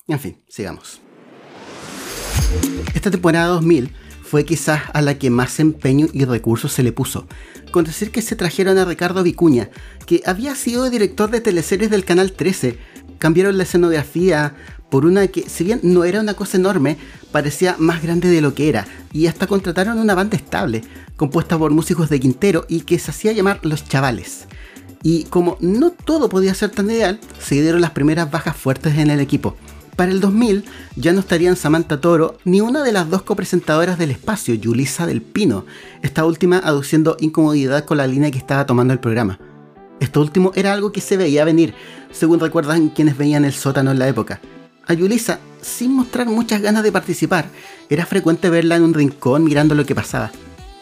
En 0.09 0.19
fin, 0.19 0.43
sigamos. 0.49 1.01
Esta 2.93 3.13
temporada 3.13 3.47
2000 3.47 3.93
fue 4.25 4.45
quizás 4.45 4.83
a 4.93 5.01
la 5.01 5.17
que 5.17 5.31
más 5.31 5.61
empeño 5.61 6.09
y 6.13 6.25
recursos 6.25 6.73
se 6.73 6.83
le 6.83 6.93
puso, 6.93 7.29
con 7.71 7.85
decir 7.85 8.11
que 8.11 8.21
se 8.21 8.35
trajeron 8.35 8.79
a 8.79 8.85
Ricardo 8.85 9.23
Vicuña, 9.23 9.71
que 10.07 10.23
había 10.27 10.57
sido 10.57 10.91
director 10.91 11.31
de 11.31 11.41
teleseries 11.41 11.91
del 11.91 12.05
Canal 12.05 12.33
13, 12.33 12.79
cambiaron 13.19 13.57
la 13.57 13.63
escenografía, 13.63 14.55
por 14.91 15.05
una 15.05 15.27
que, 15.27 15.49
si 15.49 15.65
bien 15.65 15.81
no 15.83 16.05
era 16.05 16.21
una 16.21 16.35
cosa 16.35 16.57
enorme, 16.57 16.97
parecía 17.31 17.77
más 17.79 18.03
grande 18.03 18.29
de 18.29 18.41
lo 18.41 18.55
que 18.55 18.69
era, 18.69 18.87
y 19.13 19.27
hasta 19.27 19.47
contrataron 19.47 19.99
una 19.99 20.15
banda 20.15 20.37
estable, 20.37 20.83
compuesta 21.17 21.59
por 21.59 21.73
músicos 21.73 22.09
de 22.09 22.21
Quintero 22.21 22.65
y 22.69 22.81
que 22.83 22.99
se 22.99 23.11
hacía 23.11 23.33
llamar 23.33 23.61
Los 23.63 23.85
Chavales. 23.85 24.47
Y 25.03 25.25
como 25.25 25.57
no 25.61 25.91
todo 25.91 26.29
podía 26.29 26.55
ser 26.55 26.71
tan 26.71 26.91
ideal, 26.91 27.21
se 27.41 27.61
dieron 27.61 27.81
las 27.81 27.93
primeras 27.93 28.31
bajas 28.31 28.57
fuertes 28.57 28.97
en 28.99 29.11
el 29.11 29.21
equipo. 29.21 29.57
Para 29.97 30.13
el 30.13 30.21
2000 30.21 30.65
ya 30.97 31.13
no 31.13 31.21
estarían 31.21 31.57
Samantha 31.57 32.01
Toro 32.01 32.39
ni 32.45 32.61
una 32.61 32.85
de 32.85 32.93
las 32.93 33.11
dos 33.11 33.23
copresentadoras 33.23 33.99
del 33.99 34.13
espacio, 34.13 34.55
Yulisa 34.55 35.07
del 35.07 35.23
Pino, 35.23 35.67
esta 36.03 36.25
última 36.25 36.59
aduciendo 36.59 37.17
incomodidad 37.19 37.85
con 37.85 37.97
la 37.97 38.07
línea 38.07 38.31
que 38.31 38.39
estaba 38.39 38.65
tomando 38.65 38.93
el 38.93 39.01
programa. 39.01 39.41
Esto 39.99 40.21
último 40.21 40.53
era 40.55 40.73
algo 40.73 40.93
que 40.93 41.01
se 41.01 41.17
veía 41.17 41.45
venir, 41.45 41.75
según 42.13 42.39
recuerdan 42.39 42.91
quienes 42.91 43.19
veían 43.19 43.45
el 43.45 43.53
sótano 43.53 43.91
en 43.91 43.99
la 43.99 44.07
época. 44.07 44.41
A 44.89 44.95
Yulisa, 44.95 45.39
sin 45.61 45.95
mostrar 45.95 46.29
muchas 46.29 46.63
ganas 46.63 46.83
de 46.83 46.91
participar, 46.91 47.51
era 47.91 48.07
frecuente 48.07 48.49
verla 48.49 48.77
en 48.77 48.83
un 48.83 48.95
rincón 48.95 49.45
mirando 49.45 49.75
lo 49.75 49.85
que 49.85 49.95
pasaba. 49.95 50.33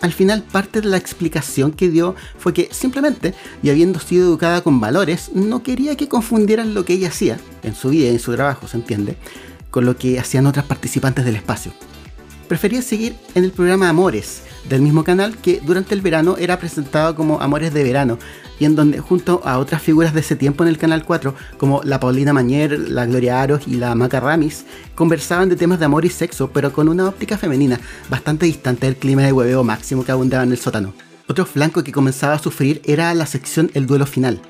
Al 0.01 0.13
final, 0.13 0.45
parte 0.45 0.81
de 0.81 0.89
la 0.89 0.97
explicación 0.97 1.73
que 1.73 1.89
dio 1.89 2.15
fue 2.39 2.55
que 2.55 2.69
simplemente, 2.71 3.35
y 3.65 3.71
habiendo 3.71 3.99
sido 3.99 4.29
educada 4.29 4.61
con 4.61 4.79
valores, 4.79 5.31
no 5.35 5.65
quería 5.65 5.97
que 5.97 6.09
confundieran 6.09 6.73
lo 6.73 6.85
que 6.85 6.93
ella 6.93 7.09
hacía, 7.09 7.39
en 7.65 7.75
su 7.75 7.89
vida 7.89 8.07
y 8.07 8.13
en 8.13 8.21
su 8.21 8.33
trabajo, 8.33 8.69
se 8.69 8.77
entiende, 8.77 9.17
con 9.73 9.85
lo 9.85 9.97
que 9.97 10.21
hacían 10.21 10.47
otras 10.47 10.67
participantes 10.67 11.25
del 11.25 11.35
espacio. 11.35 11.73
Prefería 12.49 12.81
seguir 12.81 13.17
en 13.35 13.43
el 13.43 13.51
programa 13.51 13.89
Amores, 13.89 14.43
del 14.69 14.81
mismo 14.81 15.03
canal 15.03 15.37
que 15.37 15.61
durante 15.65 15.95
el 15.95 16.01
verano 16.01 16.37
era 16.39 16.59
presentado 16.61 17.17
como 17.17 17.41
Amores 17.41 17.75
de 17.75 17.83
Verano 17.83 18.19
y 18.61 18.65
en 18.65 18.77
donde 18.77 19.01
junto 19.01 19.43
a 19.45 19.59
otras 19.59 19.83
figuras 19.83 20.15
de 20.15 20.21
ese 20.21 20.37
tiempo 20.37 20.63
en 20.63 20.69
el 20.69 20.79
Canal 20.79 21.05
4 21.05 21.35
como 21.59 21.83
la 21.83 21.99
Paulina 21.99 22.33
Mañer, 22.33 22.79
la 22.79 23.05
Gloria 23.05 23.43
Aros 23.43 23.67
y 23.67 23.75
la 23.75 23.95
Maca 23.97 24.21
Ramis 24.21 24.65
conversaban 24.95 25.49
de 25.49 25.57
temas 25.57 25.81
de 25.81 25.87
amor 25.87 26.05
y 26.05 26.09
sexo 26.09 26.51
pero 26.53 26.73
con 26.73 26.89
una 26.89 27.09
óptica 27.09 27.37
femenina 27.37 27.81
bastante 28.09 28.47
distante 28.47 28.87
del 28.87 28.97
clima 28.97 29.23
de 29.23 29.33
hueveo 29.33 29.65
máximo 29.65 30.05
que 30.05 30.13
abundaba 30.13 30.45
en 30.45 30.53
el 30.53 30.59
sótano. 30.59 30.95
Otro 31.29 31.47
flanco 31.47 31.83
que 31.83 31.93
comenzaba 31.93 32.35
a 32.35 32.39
sufrir 32.39 32.81
era 32.85 33.13
la 33.15 33.27
sección 33.27 33.73
El 33.75 33.87
Duelo 33.87 34.07
Final. 34.07 34.41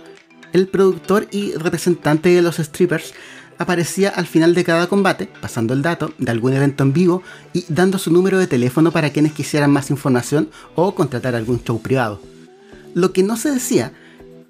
El 0.52 0.68
productor 0.68 1.26
y 1.30 1.52
representante 1.54 2.28
de 2.28 2.42
los 2.42 2.56
strippers 2.56 3.14
aparecía 3.58 4.10
al 4.10 4.26
final 4.26 4.54
de 4.54 4.64
cada 4.64 4.86
combate, 4.86 5.28
pasando 5.40 5.74
el 5.74 5.82
dato 5.82 6.12
de 6.18 6.30
algún 6.30 6.52
evento 6.52 6.82
en 6.82 6.92
vivo 6.92 7.22
y 7.52 7.64
dando 7.68 7.98
su 7.98 8.12
número 8.12 8.38
de 8.38 8.46
teléfono 8.46 8.92
para 8.92 9.10
quienes 9.10 9.32
quisieran 9.32 9.70
más 9.70 9.90
información 9.90 10.48
o 10.74 10.94
contratar 10.94 11.34
algún 11.34 11.62
show 11.62 11.80
privado. 11.80 12.20
Lo 12.94 13.12
que 13.12 13.22
no 13.22 13.36
se 13.36 13.50
decía 13.50 13.92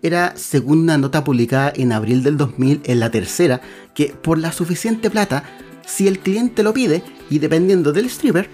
era, 0.03 0.35
según 0.37 0.81
una 0.81 0.99
nota 0.99 1.25
publicada 1.25 1.73
en 1.75 1.93
abril 1.93 2.23
del 2.23 2.37
2000 2.37 2.83
en 2.85 3.01
la 3.01 3.11
tercera, 3.11 3.61
que 3.95 4.15
por 4.23 4.39
la 4.39 4.53
suficiente 4.53 5.11
plata, 5.11 5.45
si 5.87 6.07
el 6.07 6.19
cliente 6.19 6.63
lo 6.63 6.73
pide 6.73 7.03
y 7.31 7.39
dependiendo 7.39 7.93
del 7.93 8.07
stripper, 8.07 8.49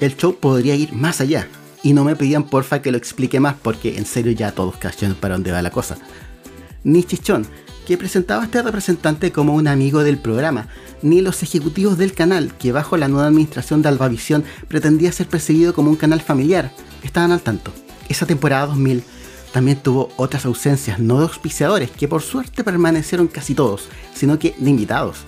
el 0.00 0.16
show 0.16 0.36
podría 0.36 0.74
ir 0.74 0.92
más 0.92 1.20
allá. 1.20 1.48
y 1.80 1.92
no 1.92 2.02
me 2.02 2.16
pedían 2.16 2.42
porfa 2.42 2.82
que 2.82 2.90
lo 2.90 2.98
explique 2.98 3.38
más 3.38 3.54
porque 3.62 3.98
en 3.98 4.04
serio 4.04 4.32
ya 4.32 4.50
todos 4.50 4.76
cacharon 4.76 5.14
para 5.14 5.34
dónde 5.34 5.52
va 5.52 5.62
la 5.62 5.70
cosa. 5.70 5.96
Ni 6.82 7.04
Chichón, 7.04 7.46
que 7.88 7.96
presentaba 7.96 8.42
a 8.42 8.44
este 8.44 8.60
representante 8.60 9.32
como 9.32 9.54
un 9.54 9.66
amigo 9.66 10.04
del 10.04 10.18
programa, 10.18 10.68
ni 11.00 11.22
los 11.22 11.42
ejecutivos 11.42 11.96
del 11.96 12.12
canal, 12.12 12.52
que 12.58 12.70
bajo 12.70 12.98
la 12.98 13.08
nueva 13.08 13.28
administración 13.28 13.80
de 13.80 13.88
Albavisión 13.88 14.44
pretendía 14.68 15.10
ser 15.10 15.26
percibido 15.26 15.72
como 15.72 15.88
un 15.88 15.96
canal 15.96 16.20
familiar, 16.20 16.70
estaban 17.02 17.32
al 17.32 17.40
tanto. 17.40 17.72
Esa 18.10 18.26
temporada 18.26 18.66
2000 18.66 19.02
también 19.54 19.78
tuvo 19.78 20.10
otras 20.18 20.44
ausencias 20.44 20.98
no 20.98 21.16
de 21.16 21.24
auspiciadores, 21.24 21.90
que 21.90 22.08
por 22.08 22.20
suerte 22.20 22.62
permanecieron 22.62 23.26
casi 23.26 23.54
todos, 23.54 23.88
sino 24.14 24.38
que 24.38 24.54
de 24.58 24.68
invitados. 24.68 25.20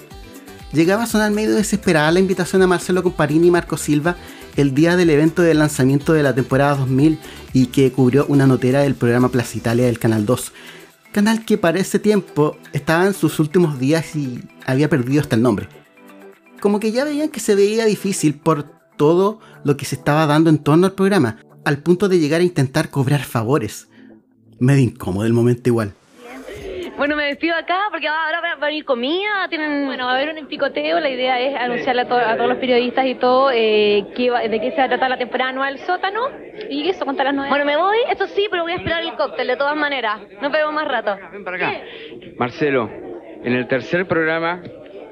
Llegaba 0.74 1.04
a 1.04 1.06
sonar 1.06 1.30
medio 1.30 1.54
desesperada 1.54 2.12
la 2.12 2.20
invitación 2.20 2.60
a 2.60 2.66
Marcelo 2.66 3.02
Comparini 3.02 3.46
y 3.46 3.50
Marco 3.50 3.78
Silva 3.78 4.16
el 4.58 4.74
día 4.74 4.96
del 4.96 5.08
evento 5.08 5.40
de 5.40 5.54
lanzamiento 5.54 6.12
de 6.12 6.24
la 6.24 6.34
temporada 6.34 6.76
2000 6.76 7.18
y 7.54 7.66
que 7.68 7.90
cubrió 7.90 8.26
una 8.26 8.46
notera 8.46 8.82
del 8.82 8.96
programa 8.96 9.30
Plaza 9.30 9.56
Italia 9.56 9.86
del 9.86 9.98
Canal 9.98 10.26
2. 10.26 10.52
Canal 11.12 11.44
que 11.44 11.58
para 11.58 11.80
ese 11.80 11.98
tiempo 11.98 12.56
estaba 12.72 13.04
en 13.06 13.14
sus 13.14 13.40
últimos 13.40 13.80
días 13.80 14.14
y 14.14 14.40
había 14.64 14.88
perdido 14.88 15.20
hasta 15.20 15.34
el 15.34 15.42
nombre. 15.42 15.68
Como 16.60 16.78
que 16.78 16.92
ya 16.92 17.04
veían 17.04 17.30
que 17.30 17.40
se 17.40 17.56
veía 17.56 17.84
difícil 17.84 18.34
por 18.34 18.64
todo 18.96 19.40
lo 19.64 19.76
que 19.76 19.84
se 19.86 19.96
estaba 19.96 20.26
dando 20.26 20.50
en 20.50 20.58
torno 20.58 20.86
al 20.86 20.92
programa, 20.92 21.38
al 21.64 21.82
punto 21.82 22.08
de 22.08 22.20
llegar 22.20 22.42
a 22.42 22.44
intentar 22.44 22.90
cobrar 22.90 23.24
favores. 23.24 23.88
Medio 24.60 24.84
incómodo 24.84 25.26
el 25.26 25.32
momento 25.32 25.68
igual. 25.68 25.94
Bueno, 27.00 27.16
me 27.16 27.24
despido 27.28 27.56
acá 27.56 27.78
porque 27.90 28.06
ahora 28.08 28.42
va 28.42 28.50
a 28.52 28.66
venir 28.66 28.84
comida, 28.84 29.48
tienen... 29.48 29.86
Bueno, 29.86 30.04
va 30.04 30.12
a 30.12 30.16
haber 30.16 30.34
un 30.38 30.46
picoteo, 30.46 31.00
la 31.00 31.08
idea 31.08 31.40
es 31.40 31.56
anunciarle 31.58 32.02
a, 32.02 32.06
to- 32.06 32.14
a 32.14 32.36
todos 32.36 32.50
los 32.50 32.58
periodistas 32.58 33.06
y 33.06 33.14
todo 33.14 33.50
eh, 33.54 34.04
qué 34.14 34.28
va- 34.28 34.42
de 34.42 34.60
qué 34.60 34.70
se 34.72 34.76
va 34.76 34.84
a 34.84 34.88
tratar 34.88 35.08
la 35.08 35.16
temporada 35.16 35.48
anual 35.48 35.78
sótano 35.78 36.20
y 36.68 36.90
eso, 36.90 37.06
contar 37.06 37.24
las 37.24 37.34
novedades. 37.34 37.52
Bueno, 37.52 37.64
me 37.64 37.78
voy, 37.78 37.96
eso 38.10 38.26
sí, 38.26 38.48
pero 38.50 38.64
voy 38.64 38.72
a 38.72 38.76
esperar 38.76 39.02
el 39.02 39.14
cóctel 39.14 39.46
de 39.46 39.56
todas 39.56 39.76
maneras. 39.76 40.20
Nos 40.42 40.52
vemos 40.52 40.74
más 40.74 40.86
rato. 40.86 41.16
Ven 41.32 41.42
para 41.42 41.56
acá. 41.56 41.72
Marcelo, 42.36 42.90
en 43.44 43.54
el 43.54 43.66
tercer 43.66 44.06
programa 44.06 44.60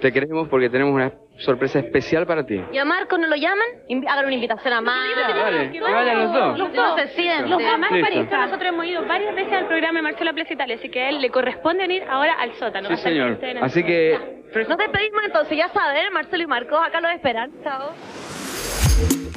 te 0.03 0.13
queremos 0.13 0.47
porque 0.49 0.69
tenemos 0.69 0.93
una 0.95 1.11
sorpresa 1.39 1.79
especial 1.79 2.27
para 2.27 2.45
ti. 2.45 2.61
¿Y 2.73 2.79
a 2.79 2.85
Marco 2.85 3.17
no 3.19 3.27
lo 3.27 3.37
llaman? 3.37 3.67
Invi- 3.89 4.09
Hagan 4.09 4.25
una 4.27 4.35
invitación 4.35 4.75
a 4.75 4.81
Marco. 4.81 5.21
Dale, 5.21 5.71
que 5.71 5.81
vayan 5.81 6.19
los 6.25 6.33
dos. 6.33 6.59
Los 6.59 6.73
dos 6.73 7.01
se 7.01 7.09
sienten. 7.15 7.51
Los 7.51 7.63
dos 7.63 7.79
más. 7.79 7.91
Nosotros 7.93 8.69
hemos 8.69 8.87
ido 8.87 9.07
varias 9.07 9.35
veces 9.35 9.53
al 9.53 9.67
programa 9.69 9.99
de 9.99 10.03
Marcelo 10.03 10.35
Plaza 10.35 10.53
Italia, 10.55 10.77
así 10.77 10.89
que 10.91 11.01
a 11.01 11.09
él 11.11 11.21
le 11.21 11.31
corresponde 11.31 11.83
venir 11.87 12.03
ahora 12.11 12.35
al 12.41 12.55
sótano. 12.55 12.89
Sí, 12.89 12.97
señor. 12.97 13.39
Así 13.63 13.83
que... 13.85 14.39
Nos 14.69 14.79
despedimos 14.79 15.23
entonces, 15.25 15.57
ya 15.59 15.69
saben, 15.69 16.13
Marcelo 16.13 16.43
y 16.43 16.47
Marco, 16.47 16.77
acá 16.77 17.01
los 17.01 17.13
esperan. 17.13 17.51
Chao. 17.63 17.93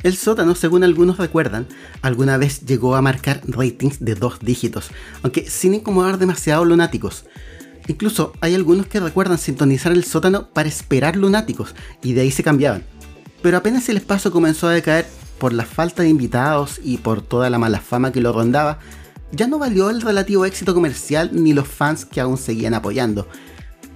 El 0.04 0.14
sótano, 0.14 0.56
según 0.56 0.84
algunos 0.84 1.20
recuerdan, 1.20 1.68
alguna 2.02 2.38
vez 2.38 2.66
llegó 2.66 2.96
a 2.96 3.02
marcar 3.04 3.42
ratings 3.48 4.04
de 4.04 4.16
dos 4.16 4.40
dígitos, 4.40 4.90
aunque 5.22 5.42
sin 5.42 5.76
incomodar 5.76 6.18
demasiado 6.18 6.66
lunáticos. 6.66 7.28
Incluso 7.88 8.34
hay 8.42 8.56
algunos 8.56 8.88
que 8.88 9.00
recuerdan 9.00 9.38
sintonizar 9.38 9.92
el 9.92 10.04
sótano 10.04 10.50
para 10.50 10.70
esperar 10.70 11.16
lunáticos, 11.16 11.76
y 12.02 12.14
de 12.14 12.22
ahí 12.22 12.32
se 12.32 12.44
cambiaban. 12.44 12.84
Pero 13.42 13.58
apenas 13.58 13.90
el 13.90 13.98
espacio 13.98 14.32
comenzó 14.32 14.68
a 14.68 14.74
decaer 14.74 15.08
por 15.40 15.54
la 15.54 15.66
falta 15.66 16.04
de 16.04 16.10
invitados 16.10 16.80
y 16.84 16.98
por 16.98 17.22
toda 17.22 17.50
la 17.50 17.58
mala 17.58 17.80
fama 17.80 18.12
que 18.12 18.22
lo 18.22 18.32
rondaba, 18.32 18.80
ya 19.32 19.48
no 19.48 19.58
valió 19.58 19.90
el 19.90 20.02
relativo 20.02 20.46
éxito 20.46 20.74
comercial 20.74 21.32
ni 21.34 21.54
los 21.54 21.68
fans 21.68 22.06
que 22.06 22.22
aún 22.22 22.38
seguían 22.38 22.74
apoyando. 22.74 23.28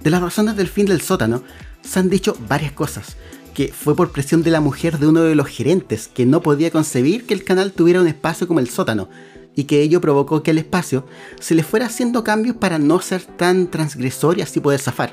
De 0.02 0.10
las 0.10 0.22
razones 0.22 0.56
del 0.56 0.68
fin 0.68 0.86
del 0.86 1.00
sótano, 1.00 1.42
se 1.82 2.00
han 2.00 2.10
dicho 2.10 2.36
varias 2.48 2.72
cosas, 2.72 3.16
que 3.54 3.72
fue 3.72 3.94
por 3.94 4.12
presión 4.12 4.42
de 4.42 4.50
la 4.50 4.60
mujer 4.60 4.98
de 4.98 5.06
uno 5.06 5.22
de 5.22 5.34
los 5.34 5.46
gerentes, 5.46 6.08
que 6.08 6.26
no 6.26 6.42
podía 6.42 6.70
concebir 6.70 7.26
que 7.26 7.34
el 7.34 7.44
canal 7.44 7.72
tuviera 7.72 8.00
un 8.00 8.06
espacio 8.06 8.48
como 8.48 8.60
el 8.60 8.68
sótano, 8.68 9.08
y 9.56 9.64
que 9.64 9.80
ello 9.82 10.00
provocó 10.00 10.44
que 10.44 10.52
el 10.52 10.58
espacio 10.58 11.04
se 11.40 11.56
le 11.56 11.64
fuera 11.64 11.86
haciendo 11.86 12.22
cambios 12.22 12.56
para 12.56 12.78
no 12.78 13.00
ser 13.00 13.22
tan 13.22 13.68
transgresor 13.68 14.38
y 14.38 14.42
así 14.42 14.60
poder 14.60 14.78
zafar. 14.78 15.10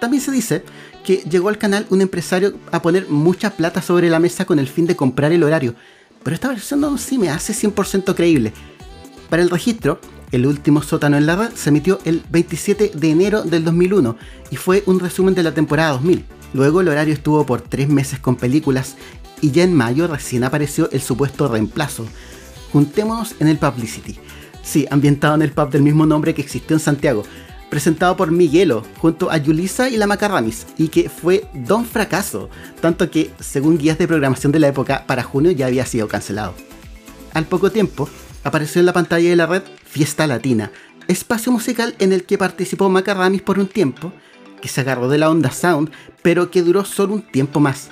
También 0.00 0.22
se 0.22 0.30
dice 0.30 0.62
que 1.02 1.24
llegó 1.28 1.48
al 1.48 1.58
canal 1.58 1.86
un 1.90 2.02
empresario 2.02 2.54
a 2.70 2.82
poner 2.82 3.08
mucha 3.08 3.50
plata 3.50 3.82
sobre 3.82 4.10
la 4.10 4.20
mesa 4.20 4.44
con 4.44 4.58
el 4.58 4.68
fin 4.68 4.86
de 4.86 4.94
comprar 4.94 5.32
el 5.32 5.42
horario, 5.42 5.74
pero 6.22 6.34
esta 6.34 6.48
versión 6.48 6.80
no 6.80 6.96
sí 6.98 7.18
me 7.18 7.30
hace 7.30 7.54
100% 7.54 8.14
creíble. 8.14 8.52
Para 9.30 9.42
el 9.42 9.50
registro, 9.50 9.98
el 10.30 10.46
último 10.46 10.82
sótano 10.82 11.16
en 11.16 11.26
la 11.26 11.36
red 11.36 11.54
se 11.54 11.70
emitió 11.70 12.00
el 12.04 12.22
27 12.30 12.92
de 12.94 13.10
enero 13.10 13.42
del 13.42 13.64
2001 13.64 14.16
y 14.50 14.56
fue 14.56 14.82
un 14.86 15.00
resumen 15.00 15.34
de 15.34 15.42
la 15.42 15.54
temporada 15.54 15.92
2000. 15.92 16.24
Luego 16.52 16.80
el 16.80 16.88
horario 16.88 17.14
estuvo 17.14 17.44
por 17.46 17.62
tres 17.62 17.88
meses 17.88 18.18
con 18.18 18.36
películas 18.36 18.96
y 19.40 19.50
ya 19.52 19.62
en 19.62 19.74
mayo 19.74 20.06
recién 20.06 20.44
apareció 20.44 20.90
el 20.90 21.00
supuesto 21.00 21.48
reemplazo. 21.48 22.06
Juntémonos 22.74 23.36
en 23.38 23.46
el 23.46 23.56
Publicity. 23.56 24.16
Sí, 24.64 24.84
ambientado 24.90 25.36
en 25.36 25.42
el 25.42 25.52
pub 25.52 25.70
del 25.70 25.82
mismo 25.82 26.06
nombre 26.06 26.34
que 26.34 26.42
existió 26.42 26.74
en 26.74 26.80
Santiago, 26.80 27.22
presentado 27.70 28.16
por 28.16 28.32
Miguelo 28.32 28.82
junto 28.98 29.30
a 29.30 29.36
Yulisa 29.36 29.88
y 29.88 29.96
la 29.96 30.08
Macarramis, 30.08 30.66
y 30.76 30.88
que 30.88 31.08
fue 31.08 31.46
don 31.54 31.84
fracaso, 31.84 32.50
tanto 32.80 33.08
que, 33.12 33.30
según 33.38 33.78
guías 33.78 33.96
de 33.96 34.08
programación 34.08 34.50
de 34.50 34.58
la 34.58 34.66
época, 34.66 35.04
para 35.06 35.22
junio 35.22 35.52
ya 35.52 35.66
había 35.66 35.86
sido 35.86 36.08
cancelado. 36.08 36.52
Al 37.32 37.44
poco 37.46 37.70
tiempo, 37.70 38.08
apareció 38.42 38.80
en 38.80 38.86
la 38.86 38.92
pantalla 38.92 39.30
de 39.30 39.36
la 39.36 39.46
red 39.46 39.62
Fiesta 39.84 40.26
Latina, 40.26 40.72
espacio 41.06 41.52
musical 41.52 41.94
en 42.00 42.12
el 42.12 42.24
que 42.24 42.38
participó 42.38 42.88
Macarramis 42.88 43.42
por 43.42 43.60
un 43.60 43.68
tiempo, 43.68 44.12
que 44.60 44.66
se 44.66 44.80
agarró 44.80 45.08
de 45.08 45.18
la 45.18 45.30
onda 45.30 45.52
sound, 45.52 45.92
pero 46.22 46.50
que 46.50 46.62
duró 46.62 46.84
solo 46.84 47.14
un 47.14 47.22
tiempo 47.22 47.60
más. 47.60 47.90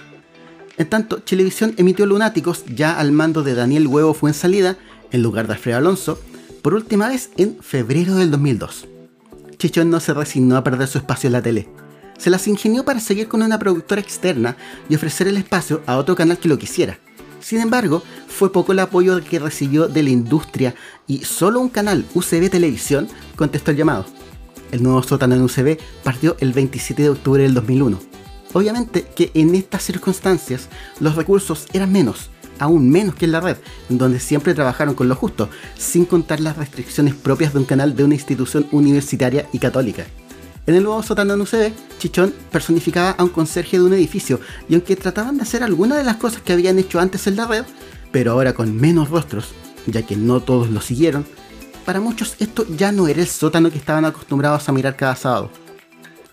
En 0.79 0.89
tanto, 0.89 1.21
Chilevisión 1.21 1.75
emitió 1.77 2.07
Lunáticos 2.07 2.65
ya 2.67 2.99
al 2.99 3.13
mando 3.13 3.43
de 3.43 3.55
Daniel 3.55 3.87
Huevo 3.87 4.15
Fuensalida, 4.15 4.79
en 5.11 5.23
lugar 5.23 5.47
de 5.47 5.55
Alfredo 5.55 5.79
Alonso, 5.79 6.19
por 6.63 6.75
última 6.75 7.09
vez 7.09 7.31
en 7.37 7.59
febrero 7.61 8.15
del 8.15 8.31
2002. 8.31 8.87
Chichón 9.59 9.91
no 9.91 10.01
se 10.01 10.15
resignó 10.15 10.57
a 10.57 10.65
perder 10.65 10.89
su 10.89 10.99
espacio 10.99 11.29
en 11.29 11.33
la 11.35 11.43
tele. 11.43 11.69
Se 12.19 12.31
las 12.31 12.49
ingenió 12.49 12.85
para 12.85 13.01
seguir 13.01 13.29
con 13.29 13.43
una 13.43 13.59
productora 13.59 14.01
externa 14.01 14.57
y 14.89 14.95
ofrecer 14.95 15.29
el 15.29 15.37
espacio 15.37 15.83
a 15.87 15.97
otro 15.97 16.15
canal 16.15 16.39
que 16.39 16.49
lo 16.49 16.59
quisiera. 16.59 16.99
Sin 17.41 17.61
embargo, 17.61 18.03
fue 18.29 18.53
poco 18.53 18.73
el 18.73 18.79
apoyo 18.79 19.23
que 19.23 19.41
recibió 19.41 19.89
de 19.89 20.03
la 20.03 20.11
industria 20.11 20.75
y 21.07 21.25
solo 21.25 21.61
un 21.61 21.69
canal, 21.69 22.05
UCB 22.15 22.49
Televisión, 22.49 23.09
contestó 23.37 23.73
el 23.73 23.77
llamado. 23.77 24.07
El 24.71 24.83
nuevo 24.83 25.03
sótano 25.03 25.35
en 25.35 25.43
UCB 25.43 25.79
partió 26.05 26.37
el 26.39 26.53
27 26.53 27.03
de 27.03 27.11
octubre 27.11 27.43
del 27.43 27.55
2001. 27.55 28.12
Obviamente 28.53 29.07
que 29.17 29.31
en 29.35 29.55
estas 29.55 29.83
circunstancias 29.83 30.69
los 31.01 31.17
recursos 31.17 31.67
eran 31.73 31.93
menos, 31.93 32.31
aún 32.59 32.91
menos 32.91 33.15
que 33.15 33.25
en 33.25 33.33
la 33.33 33.41
red, 33.41 33.57
donde 33.89 34.21
siempre 34.21 34.55
trabajaron 34.55 34.95
con 34.95 35.09
lo 35.09 35.17
justo, 35.17 35.49
sin 35.77 36.05
contar 36.05 36.41
las 36.41 36.57
restricciones 36.57 37.15
propias 37.15 37.53
de 37.53 37.61
un 37.61 37.65
canal 37.65 37.97
de 37.97 38.05
una 38.05 38.15
institución 38.15 38.67
universitaria 38.73 39.49
y 39.53 39.59
católica. 39.59 40.05
En 40.65 40.77
el 40.77 40.85
nuevo 40.85 41.03
sótano 41.03 41.35
en 41.35 41.41
UCB, 41.41 41.73
Chichón 41.99 42.33
personificaba 42.53 43.11
a 43.11 43.25
un 43.25 43.31
conserje 43.31 43.79
de 43.79 43.85
un 43.85 43.95
edificio, 43.95 44.39
y 44.69 44.75
aunque 44.75 44.95
trataban 44.95 45.37
de 45.37 45.43
hacer 45.43 45.65
algunas 45.65 45.99
de 45.99 46.05
las 46.05 46.17
cosas 46.17 46.43
que 46.43 46.53
habían 46.53 46.79
hecho 46.79 47.01
antes 47.01 47.27
en 47.27 47.37
la 47.37 47.47
red, 47.47 47.65
pero 48.13 48.33
ahora 48.33 48.55
con 48.55 48.77
menos 48.77 49.09
rostros, 49.09 49.49
ya 49.87 50.03
que 50.03 50.15
no 50.17 50.41
todos 50.41 50.71
lo 50.71 50.81
siguieron, 50.81 51.27
para 51.85 52.01
muchos 52.01 52.37
esto 52.39 52.65
ya 52.77 52.93
no 52.93 53.09
era 53.09 53.21
el 53.21 53.27
sótano 53.27 53.73
que 53.73 53.79
estaban 53.79 54.05
acostumbrados 54.05 54.69
a 54.69 54.73
mirar 54.73 54.95
cada 54.95 55.17
sábado. 55.17 55.51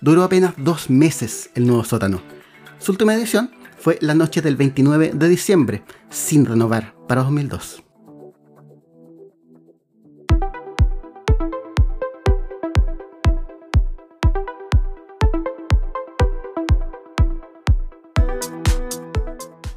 Duró 0.02 0.24
apenas 0.24 0.54
dos 0.58 0.90
meses 0.90 1.50
el 1.56 1.68
nuevo 1.68 1.84
sótano. 1.84 2.22
Su 2.80 2.94
última 2.94 3.14
edición 3.14 3.52
fue 3.78 3.98
la 4.02 4.16
noche 4.16 4.42
del 4.42 4.56
29 4.56 5.12
de 5.14 5.28
diciembre, 5.28 5.84
sin 6.10 6.46
renovar, 6.46 6.96
para 7.08 7.24
2002. 7.24 7.84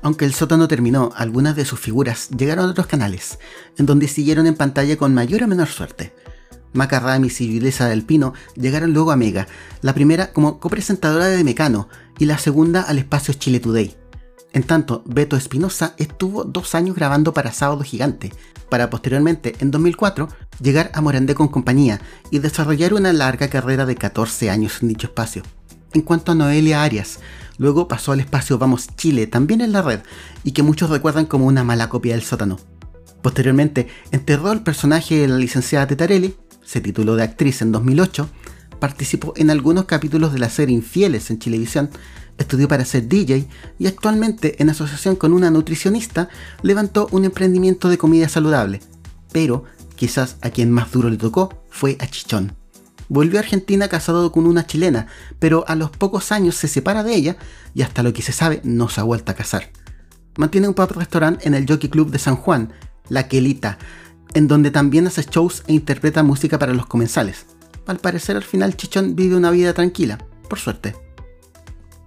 Aunque 0.05 0.25
el 0.25 0.35
sótano 0.35 0.69
terminó, 0.69 1.11
algunas 1.17 1.57
de 1.57 1.65
sus 1.65 1.81
figuras 1.81 2.29
llegaron 2.31 2.67
a 2.67 2.71
otros 2.71 2.87
canales, 2.87 3.39
en 3.79 3.87
donde 3.87 4.09
siguieron 4.09 4.47
en 4.47 4.57
pantalla 4.57 4.97
con 4.97 5.15
mayor 5.15 5.45
o 5.45 5.49
menor 5.49 5.69
suerte. 5.69 6.13
Maca 6.73 7.01
Ramis 7.01 7.41
y 7.41 7.55
Yulisa 7.55 7.89
del 7.89 8.05
Pino 8.05 8.35
llegaron 8.55 8.93
luego 8.93 9.13
a 9.13 9.17
Mega, 9.17 9.47
la 9.81 9.95
primera 9.95 10.33
como 10.33 10.59
copresentadora 10.59 11.27
de 11.27 11.45
Mecano 11.45 11.89
y 12.19 12.27
la 12.27 12.39
segunda 12.39 12.83
al 12.83 12.99
espacio 12.99 13.35
Chile 13.35 13.61
Today. 13.61 13.97
En 14.53 14.65
tanto, 14.65 15.03
Beto 15.07 15.37
Espinosa 15.37 15.95
estuvo 15.97 16.45
dos 16.45 16.75
años 16.75 16.95
grabando 16.95 17.33
para 17.33 17.53
Sábado 17.53 17.83
Gigante, 17.83 18.33
para 18.69 18.91
posteriormente, 18.91 19.55
en 19.61 19.71
2004, 19.71 20.29
llegar 20.61 20.91
a 20.95 21.01
Morandé 21.01 21.35
con 21.35 21.49
compañía 21.49 22.01
y 22.31 22.39
desarrollar 22.39 22.95
una 22.95 23.13
larga 23.13 23.49
carrera 23.49 23.87
de 23.87 23.97
14 23.97 24.51
años 24.51 24.83
en 24.83 24.89
dicho 24.89 25.09
espacio. 25.09 25.43
En 25.93 26.03
cuanto 26.03 26.33
a 26.33 26.35
Noelia 26.35 26.83
Arias, 26.83 27.19
luego 27.59 27.87
pasó 27.87 28.13
al 28.13 28.21
espacio 28.21 28.59
Vamos 28.59 28.89
Chile, 28.97 29.27
también 29.27 29.61
en 29.61 29.73
la 29.73 29.83
red, 29.83 30.01
y 30.45 30.53
que 30.53 30.63
muchos 30.63 30.91
recuerdan 30.91 31.27
como 31.27 31.47
una 31.47 31.65
mala 31.65 31.89
copia 31.89 32.15
del 32.15 32.23
sótano. 32.23 32.59
Posteriormente, 33.23 33.89
enterró 34.11 34.53
el 34.53 34.63
personaje 34.63 35.19
de 35.19 35.29
la 35.29 35.37
licenciada 35.37 35.87
Tetarelli, 35.87 36.35
se 36.65 36.81
tituló 36.81 37.17
de 37.17 37.23
actriz 37.25 37.63
en 37.63 37.73
2008, 37.73 38.29
participó 38.79 39.33
en 39.37 39.51
algunos 39.51 39.85
capítulos 39.85 40.33
de 40.33 40.39
la 40.39 40.51
serie 40.51 40.75
Infieles 40.75 41.31
en 41.31 41.39
Chilevisión 41.39 41.91
estudió 42.39 42.69
para 42.69 42.85
ser 42.85 43.09
DJ 43.09 43.49
y 43.79 43.87
actualmente, 43.87 44.61
en 44.63 44.71
asociación 44.71 45.17
con 45.17 45.33
una 45.33 45.51
nutricionista, 45.51 46.29
levantó 46.63 47.09
un 47.11 47.25
emprendimiento 47.25 47.89
de 47.89 47.99
comida 47.99 48.29
saludable. 48.29 48.81
Pero 49.33 49.65
quizás 49.97 50.37
a 50.43 50.51
quien 50.51 50.71
más 50.71 50.93
duro 50.93 51.09
le 51.09 51.17
tocó 51.17 51.63
fue 51.71 51.97
a 52.01 52.07
Chichón. 52.07 52.57
Volvió 53.09 53.39
a 53.39 53.43
Argentina 53.43 53.89
casado 53.89 54.33
con 54.33 54.47
una 54.47 54.67
chilena, 54.67 55.07
pero 55.39 55.65
a 55.69 55.75
los 55.75 55.91
pocos 55.91 56.33
años 56.33 56.55
se 56.55 56.69
separa 56.69 57.03
de 57.03 57.15
ella 57.15 57.37
y 57.75 57.83
hasta 57.83 58.03
lo 58.03 58.13
que 58.13 58.23
se 58.23 58.33
sabe 58.33 58.61
no 58.65 58.89
se 58.89 59.01
ha 59.01 59.05
vuelto 59.05 59.33
a 59.33 59.35
casar. 59.35 59.71
Mantiene 60.37 60.69
un 60.69 60.75
pub 60.75 60.93
restaurante 60.93 61.47
en 61.47 61.55
el 61.55 61.67
Jockey 61.69 61.91
Club 61.91 62.11
de 62.11 62.19
San 62.19 62.37
Juan, 62.37 62.73
La 63.09 63.29
Quelita, 63.29 63.79
en 64.35 64.49
donde 64.49 64.71
también 64.71 65.07
hace 65.07 65.23
shows 65.23 65.63
e 65.67 65.73
interpreta 65.73 66.23
música 66.23 66.59
para 66.59 66.75
los 66.75 66.87
comensales. 66.87 67.47
Al 67.87 67.99
parecer 67.99 68.37
al 68.37 68.45
final 68.45 68.77
Chichón 68.77 69.17
vive 69.17 69.37
una 69.37 69.51
vida 69.51 69.73
tranquila, 69.75 70.19
por 70.49 70.59
suerte. 70.59 70.95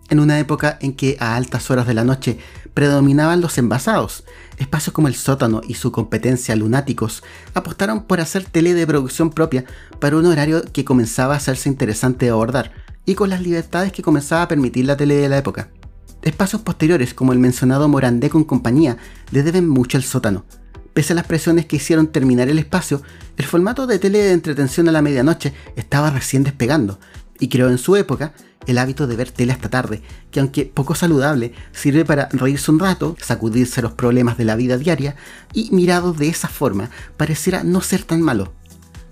En 0.09 0.19
una 0.19 0.39
época 0.39 0.77
en 0.81 0.95
que 0.95 1.17
a 1.19 1.35
altas 1.35 1.71
horas 1.71 1.87
de 1.87 1.95
la 1.95 2.03
noche 2.03 2.37
predominaban 2.73 3.41
los 3.41 3.57
envasados, 3.57 4.23
espacios 4.57 4.93
como 4.93 5.07
el 5.07 5.15
sótano 5.15 5.61
y 5.67 5.73
su 5.75 5.91
competencia 5.91 6.55
lunáticos 6.55 7.23
apostaron 7.53 8.03
por 8.03 8.21
hacer 8.21 8.45
tele 8.45 8.73
de 8.73 8.85
producción 8.85 9.31
propia 9.31 9.65
para 9.99 10.17
un 10.17 10.25
horario 10.25 10.63
que 10.71 10.85
comenzaba 10.85 11.33
a 11.33 11.37
hacerse 11.37 11.69
interesante 11.69 12.25
de 12.25 12.31
abordar 12.31 12.71
y 13.05 13.15
con 13.15 13.29
las 13.29 13.41
libertades 13.41 13.91
que 13.91 14.03
comenzaba 14.03 14.43
a 14.43 14.47
permitir 14.47 14.85
la 14.85 14.97
tele 14.97 15.15
de 15.15 15.29
la 15.29 15.37
época. 15.37 15.69
Espacios 16.21 16.61
posteriores 16.61 17.13
como 17.13 17.33
el 17.33 17.39
mencionado 17.39 17.87
Morandé 17.87 18.29
con 18.29 18.43
compañía 18.43 18.97
le 19.31 19.43
deben 19.43 19.67
mucho 19.67 19.97
al 19.97 20.03
sótano, 20.03 20.45
Pese 20.95 21.11
a 21.11 21.15
las 21.17 21.27
presiones 21.27 21.65
que 21.65 21.75
hicieron 21.75 22.07
terminar 22.07 22.47
el 22.47 22.57
espacio, 22.57 23.01
el 23.35 23.43
formato 23.43 23.85
de 23.85 23.99
tele 23.99 24.19
de 24.19 24.31
entretención 24.31 24.87
a 24.87 24.93
la 24.93 25.01
medianoche 25.01 25.53
estaba 25.75 26.09
recién 26.09 26.45
despegando 26.45 27.01
y 27.37 27.49
creó 27.49 27.69
en 27.69 27.77
su 27.77 27.97
época 27.97 28.33
el 28.65 28.77
hábito 28.77 29.05
de 29.05 29.17
ver 29.17 29.29
tele 29.29 29.51
hasta 29.51 29.69
tarde, 29.69 30.01
que 30.31 30.39
aunque 30.39 30.63
poco 30.63 30.95
saludable, 30.95 31.51
sirve 31.73 32.05
para 32.05 32.29
reírse 32.31 32.71
un 32.71 32.79
rato, 32.79 33.17
sacudirse 33.19 33.81
los 33.81 33.91
problemas 33.91 34.37
de 34.37 34.45
la 34.45 34.55
vida 34.55 34.77
diaria 34.77 35.17
y 35.51 35.69
mirado 35.71 36.13
de 36.13 36.29
esa 36.29 36.47
forma 36.47 36.89
pareciera 37.17 37.65
no 37.65 37.81
ser 37.81 38.03
tan 38.03 38.21
malo. 38.21 38.53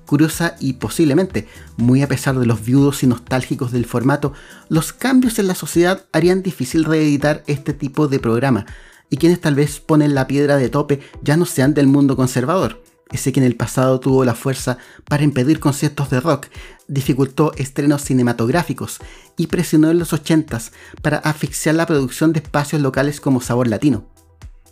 Curiosa 0.06 0.56
y 0.62 0.74
posiblemente, 0.74 1.50
muy 1.76 2.02
a 2.02 2.08
pesar 2.08 2.40
de 2.40 2.46
los 2.46 2.64
viudos 2.64 3.04
y 3.04 3.08
nostálgicos 3.08 3.74
del 3.74 3.84
formato, 3.84 4.32
los 4.70 4.94
cambios 4.94 5.38
en 5.38 5.48
la 5.48 5.56
sociedad 5.56 6.06
harían 6.14 6.44
difícil 6.44 6.86
reeditar 6.86 7.44
este 7.46 7.74
tipo 7.74 8.08
de 8.08 8.20
programa, 8.20 8.66
y 9.14 9.18
quienes 9.18 9.42
tal 9.42 9.54
vez 9.54 9.80
ponen 9.80 10.16
la 10.16 10.26
piedra 10.26 10.58
de 10.58 10.70
tope 10.70 11.00
ya 11.22 11.38
no 11.38 11.46
sean 11.46 11.76
del 11.76 11.86
mundo 11.86 12.16
conservador. 12.16 12.82
Ese 13.12 13.32
que 13.32 13.40
en 13.40 13.46
el 13.46 13.56
pasado 13.56 14.00
tuvo 14.00 14.26
la 14.26 14.34
fuerza 14.34 14.80
para 15.08 15.22
impedir 15.22 15.60
conciertos 15.60 16.10
de 16.10 16.20
rock, 16.20 16.48
dificultó 16.88 17.52
estrenos 17.56 18.02
cinematográficos 18.02 18.98
y 19.38 19.46
presionó 19.46 19.92
en 19.92 20.00
los 20.00 20.14
80s 20.14 20.72
para 21.04 21.18
asfixiar 21.18 21.76
la 21.76 21.86
producción 21.86 22.34
de 22.34 22.40
espacios 22.40 22.82
locales 22.82 23.22
como 23.22 23.40
Sabor 23.40 23.68
Latino. 23.68 24.08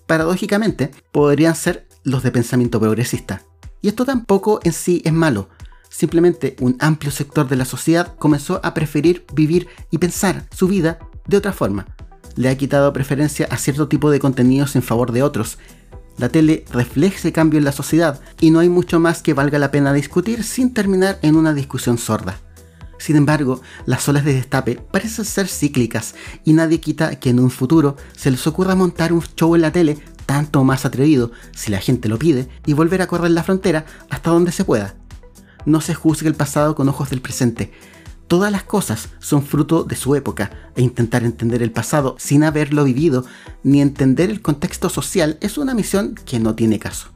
Paradójicamente, 0.08 0.90
podrían 1.12 1.56
ser 1.56 1.88
los 2.04 2.24
de 2.24 2.32
pensamiento 2.32 2.80
progresista. 2.80 3.44
Y 3.80 3.90
esto 3.90 4.06
tampoco 4.06 4.60
en 4.64 4.74
sí 4.74 5.04
es 5.06 5.14
malo, 5.14 5.50
simplemente 5.88 6.56
un 6.62 6.78
amplio 6.80 7.12
sector 7.12 7.48
de 7.48 7.58
la 7.58 7.66
sociedad 7.66 8.16
comenzó 8.18 8.60
a 8.64 8.74
preferir 8.74 9.24
vivir 9.36 9.68
y 9.92 10.00
pensar 10.00 10.48
su 10.50 10.68
vida 10.68 10.98
de 11.28 11.38
otra 11.38 11.54
forma, 11.54 11.86
le 12.36 12.50
ha 12.50 12.58
quitado 12.58 12.94
preferencia 12.94 13.48
a 13.50 13.58
cierto 13.58 13.88
tipo 13.88 14.12
de 14.12 14.20
contenidos 14.20 14.76
en 14.76 14.84
favor 14.84 15.12
de 15.12 15.24
otros. 15.24 15.58
La 16.18 16.30
tele 16.30 16.66
refleja 16.72 17.18
ese 17.18 17.32
cambio 17.32 17.58
en 17.58 17.66
la 17.66 17.72
sociedad 17.72 18.20
y 18.40 18.52
no 18.52 18.60
hay 18.60 18.70
mucho 18.70 19.00
más 19.00 19.22
que 19.22 19.34
valga 19.34 19.60
la 19.60 19.72
pena 19.72 19.94
discutir 19.94 20.44
sin 20.44 20.74
terminar 20.74 21.20
en 21.22 21.36
una 21.36 21.54
discusión 21.54 21.98
sorda. 21.98 22.40
Sin 22.98 23.16
embargo, 23.16 23.62
las 23.88 24.08
olas 24.08 24.26
de 24.26 24.36
destape 24.36 24.76
parecen 24.76 25.26
ser 25.26 25.48
cíclicas 25.48 26.14
y 26.46 26.54
nadie 26.54 26.80
quita 26.80 27.16
que 27.20 27.32
en 27.32 27.40
un 27.40 27.50
futuro 27.50 27.98
se 28.16 28.30
les 28.30 28.46
ocurra 28.46 28.76
montar 28.76 29.12
un 29.12 29.24
show 29.36 29.56
en 29.56 29.62
la 29.62 29.72
tele 29.72 29.98
tanto 30.28 30.64
más 30.64 30.86
atrevido, 30.86 31.32
si 31.54 31.72
la 31.72 31.80
gente 31.80 32.08
lo 32.08 32.20
pide, 32.20 32.48
y 32.66 32.74
volver 32.74 33.02
a 33.02 33.08
correr 33.08 33.32
la 33.32 33.44
frontera 33.44 33.86
hasta 34.10 34.30
donde 34.30 34.52
se 34.52 34.64
pueda. 34.64 34.96
No 35.66 35.82
se 35.82 35.94
juzgue 35.94 36.28
el 36.28 36.36
pasado 36.36 36.76
con 36.76 36.88
ojos 36.88 37.10
del 37.10 37.22
presente, 37.22 37.72
Todas 38.32 38.50
las 38.50 38.64
cosas 38.64 39.10
son 39.20 39.44
fruto 39.44 39.84
de 39.84 39.98
su 39.98 40.16
época 40.16 40.52
e 40.78 40.82
intentar 40.82 41.26
entender 41.26 41.62
el 41.62 41.74
pasado 41.74 42.16
sin 42.18 42.46
haberlo 42.46 42.86
vivido 42.86 43.26
ni 43.62 43.82
entender 43.82 44.30
el 44.30 44.42
contexto 44.42 44.88
social 44.88 45.38
es 45.42 45.58
una 45.58 45.74
misión 45.74 46.16
que 46.16 46.40
no 46.40 46.56
tiene 46.56 46.80
caso. 46.80 47.10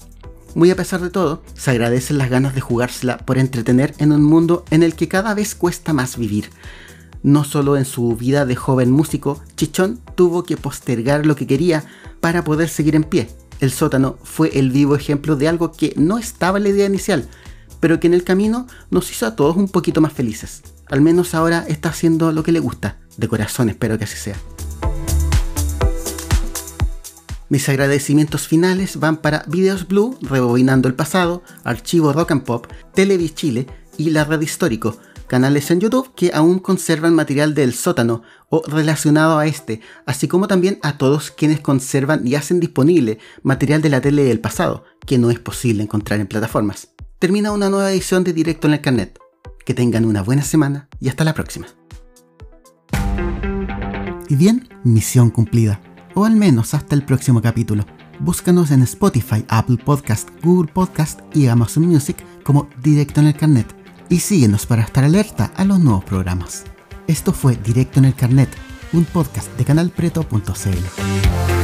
Muy 0.56 0.72
a 0.72 0.76
pesar 0.76 1.00
de 1.00 1.10
todo, 1.10 1.42
se 1.54 1.72
agradecen 1.72 2.18
las 2.18 2.30
ganas 2.30 2.54
de 2.54 2.60
jugársela 2.60 3.20
por 3.20 3.38
entretener 3.38 3.94
en 3.98 4.12
un 4.12 4.24
mundo 4.24 4.66
en 4.72 4.84
el 4.84 4.94
que 4.94 5.08
cada 5.08 5.34
vez 5.34 5.56
cuesta 5.56 5.94
más 5.94 6.18
vivir. 6.18 6.50
No 7.24 7.46
solo 7.46 7.78
en 7.78 7.86
su 7.86 8.18
vida 8.18 8.46
de 8.46 8.58
joven 8.58 8.92
músico, 8.92 9.42
Chichón 9.56 10.02
tuvo 10.16 10.44
que 10.44 10.58
postergar 10.58 11.26
lo 11.26 11.38
que 11.38 11.48
quería 11.48 11.86
para 12.20 12.44
poder 12.44 12.68
seguir 12.68 12.94
en 12.94 13.06
pie. 13.06 13.30
El 13.62 13.72
sótano 13.72 14.18
fue 14.26 14.60
el 14.60 14.70
vivo 14.70 14.98
ejemplo 14.98 15.38
de 15.38 15.48
algo 15.48 15.72
que 15.72 15.94
no 15.96 16.18
estaba 16.18 16.58
en 16.58 16.64
la 16.66 16.70
idea 16.72 16.88
inicial, 16.88 17.26
pero 17.80 18.02
que 18.02 18.08
en 18.08 18.16
el 18.16 18.26
camino 18.26 18.68
nos 18.90 19.10
hizo 19.12 19.26
a 19.26 19.38
todos 19.38 19.56
un 19.56 19.70
poquito 19.70 20.02
más 20.02 20.12
felices. 20.12 20.75
Al 20.88 21.02
menos 21.02 21.34
ahora 21.34 21.66
está 21.68 21.90
haciendo 21.90 22.32
lo 22.32 22.44
que 22.44 22.52
le 22.52 22.60
gusta. 22.60 22.98
De 23.18 23.28
corazón 23.28 23.70
espero 23.70 23.98
que 23.98 24.04
así 24.04 24.18
sea. 24.18 24.36
Mis 27.48 27.70
agradecimientos 27.70 28.48
finales 28.48 29.00
van 29.00 29.18
para 29.18 29.44
Videos 29.48 29.88
Blue, 29.88 30.18
Rebobinando 30.22 30.88
el 30.88 30.96
Pasado, 30.96 31.44
Archivo 31.64 32.12
Rock 32.12 32.32
and 32.32 32.44
Pop, 32.44 32.68
Televis 32.94 33.36
Chile 33.36 33.68
y 33.98 34.10
La 34.10 34.24
Red 34.24 34.42
Histórico, 34.42 34.98
canales 35.28 35.70
en 35.70 35.80
YouTube 35.80 36.12
que 36.16 36.32
aún 36.34 36.58
conservan 36.58 37.14
material 37.14 37.54
del 37.54 37.74
sótano 37.74 38.24
o 38.50 38.64
relacionado 38.66 39.38
a 39.38 39.46
este, 39.46 39.82
así 40.08 40.28
como 40.28 40.48
también 40.48 40.80
a 40.82 40.98
todos 40.98 41.30
quienes 41.30 41.60
conservan 41.60 42.28
y 42.28 42.34
hacen 42.34 42.60
disponible 42.60 43.20
material 43.44 43.82
de 43.82 43.90
la 43.90 44.02
tele 44.02 44.24
del 44.24 44.40
pasado, 44.40 44.84
que 45.06 45.20
no 45.20 45.30
es 45.30 45.40
posible 45.40 45.84
encontrar 45.84 46.20
en 46.20 46.28
plataformas. 46.28 46.90
Termina 47.20 47.52
una 47.52 47.70
nueva 47.70 47.92
edición 47.92 48.24
de 48.24 48.34
Directo 48.34 48.68
en 48.68 48.74
el 48.74 48.82
Carnet. 48.82 49.25
Que 49.66 49.74
tengan 49.74 50.06
una 50.06 50.22
buena 50.22 50.44
semana 50.44 50.88
y 51.00 51.10
hasta 51.10 51.24
la 51.24 51.34
próxima. 51.34 51.66
Y 54.30 54.36
bien, 54.36 54.70
misión 54.84 55.32
cumplida. 55.32 55.82
O 56.14 56.26
al 56.26 56.36
menos 56.36 56.74
hasta 56.74 56.96
el 56.96 57.04
próximo 57.04 57.42
capítulo. 57.42 57.84
Búscanos 58.20 58.72
en 58.72 58.84
Spotify, 58.84 59.44
Apple 59.50 59.78
Podcast, 59.84 60.30
Google 60.44 60.72
Podcast 60.72 61.20
y 61.36 61.48
Amazon 61.48 61.88
Music 61.88 62.18
como 62.44 62.70
Directo 62.82 63.20
en 63.20 63.28
el 63.28 63.36
Carnet. 63.36 63.68
Y 64.08 64.20
síguenos 64.20 64.66
para 64.66 64.84
estar 64.84 65.04
alerta 65.04 65.52
a 65.56 65.66
los 65.66 65.80
nuevos 65.80 66.06
programas. 66.06 66.64
Esto 67.08 67.34
fue 67.34 67.58
Directo 67.58 68.00
en 68.00 68.06
el 68.06 68.16
Carnet, 68.16 68.50
un 68.94 69.04
podcast 69.06 69.50
de 69.58 69.66
canalpreto.cl. 69.66 71.55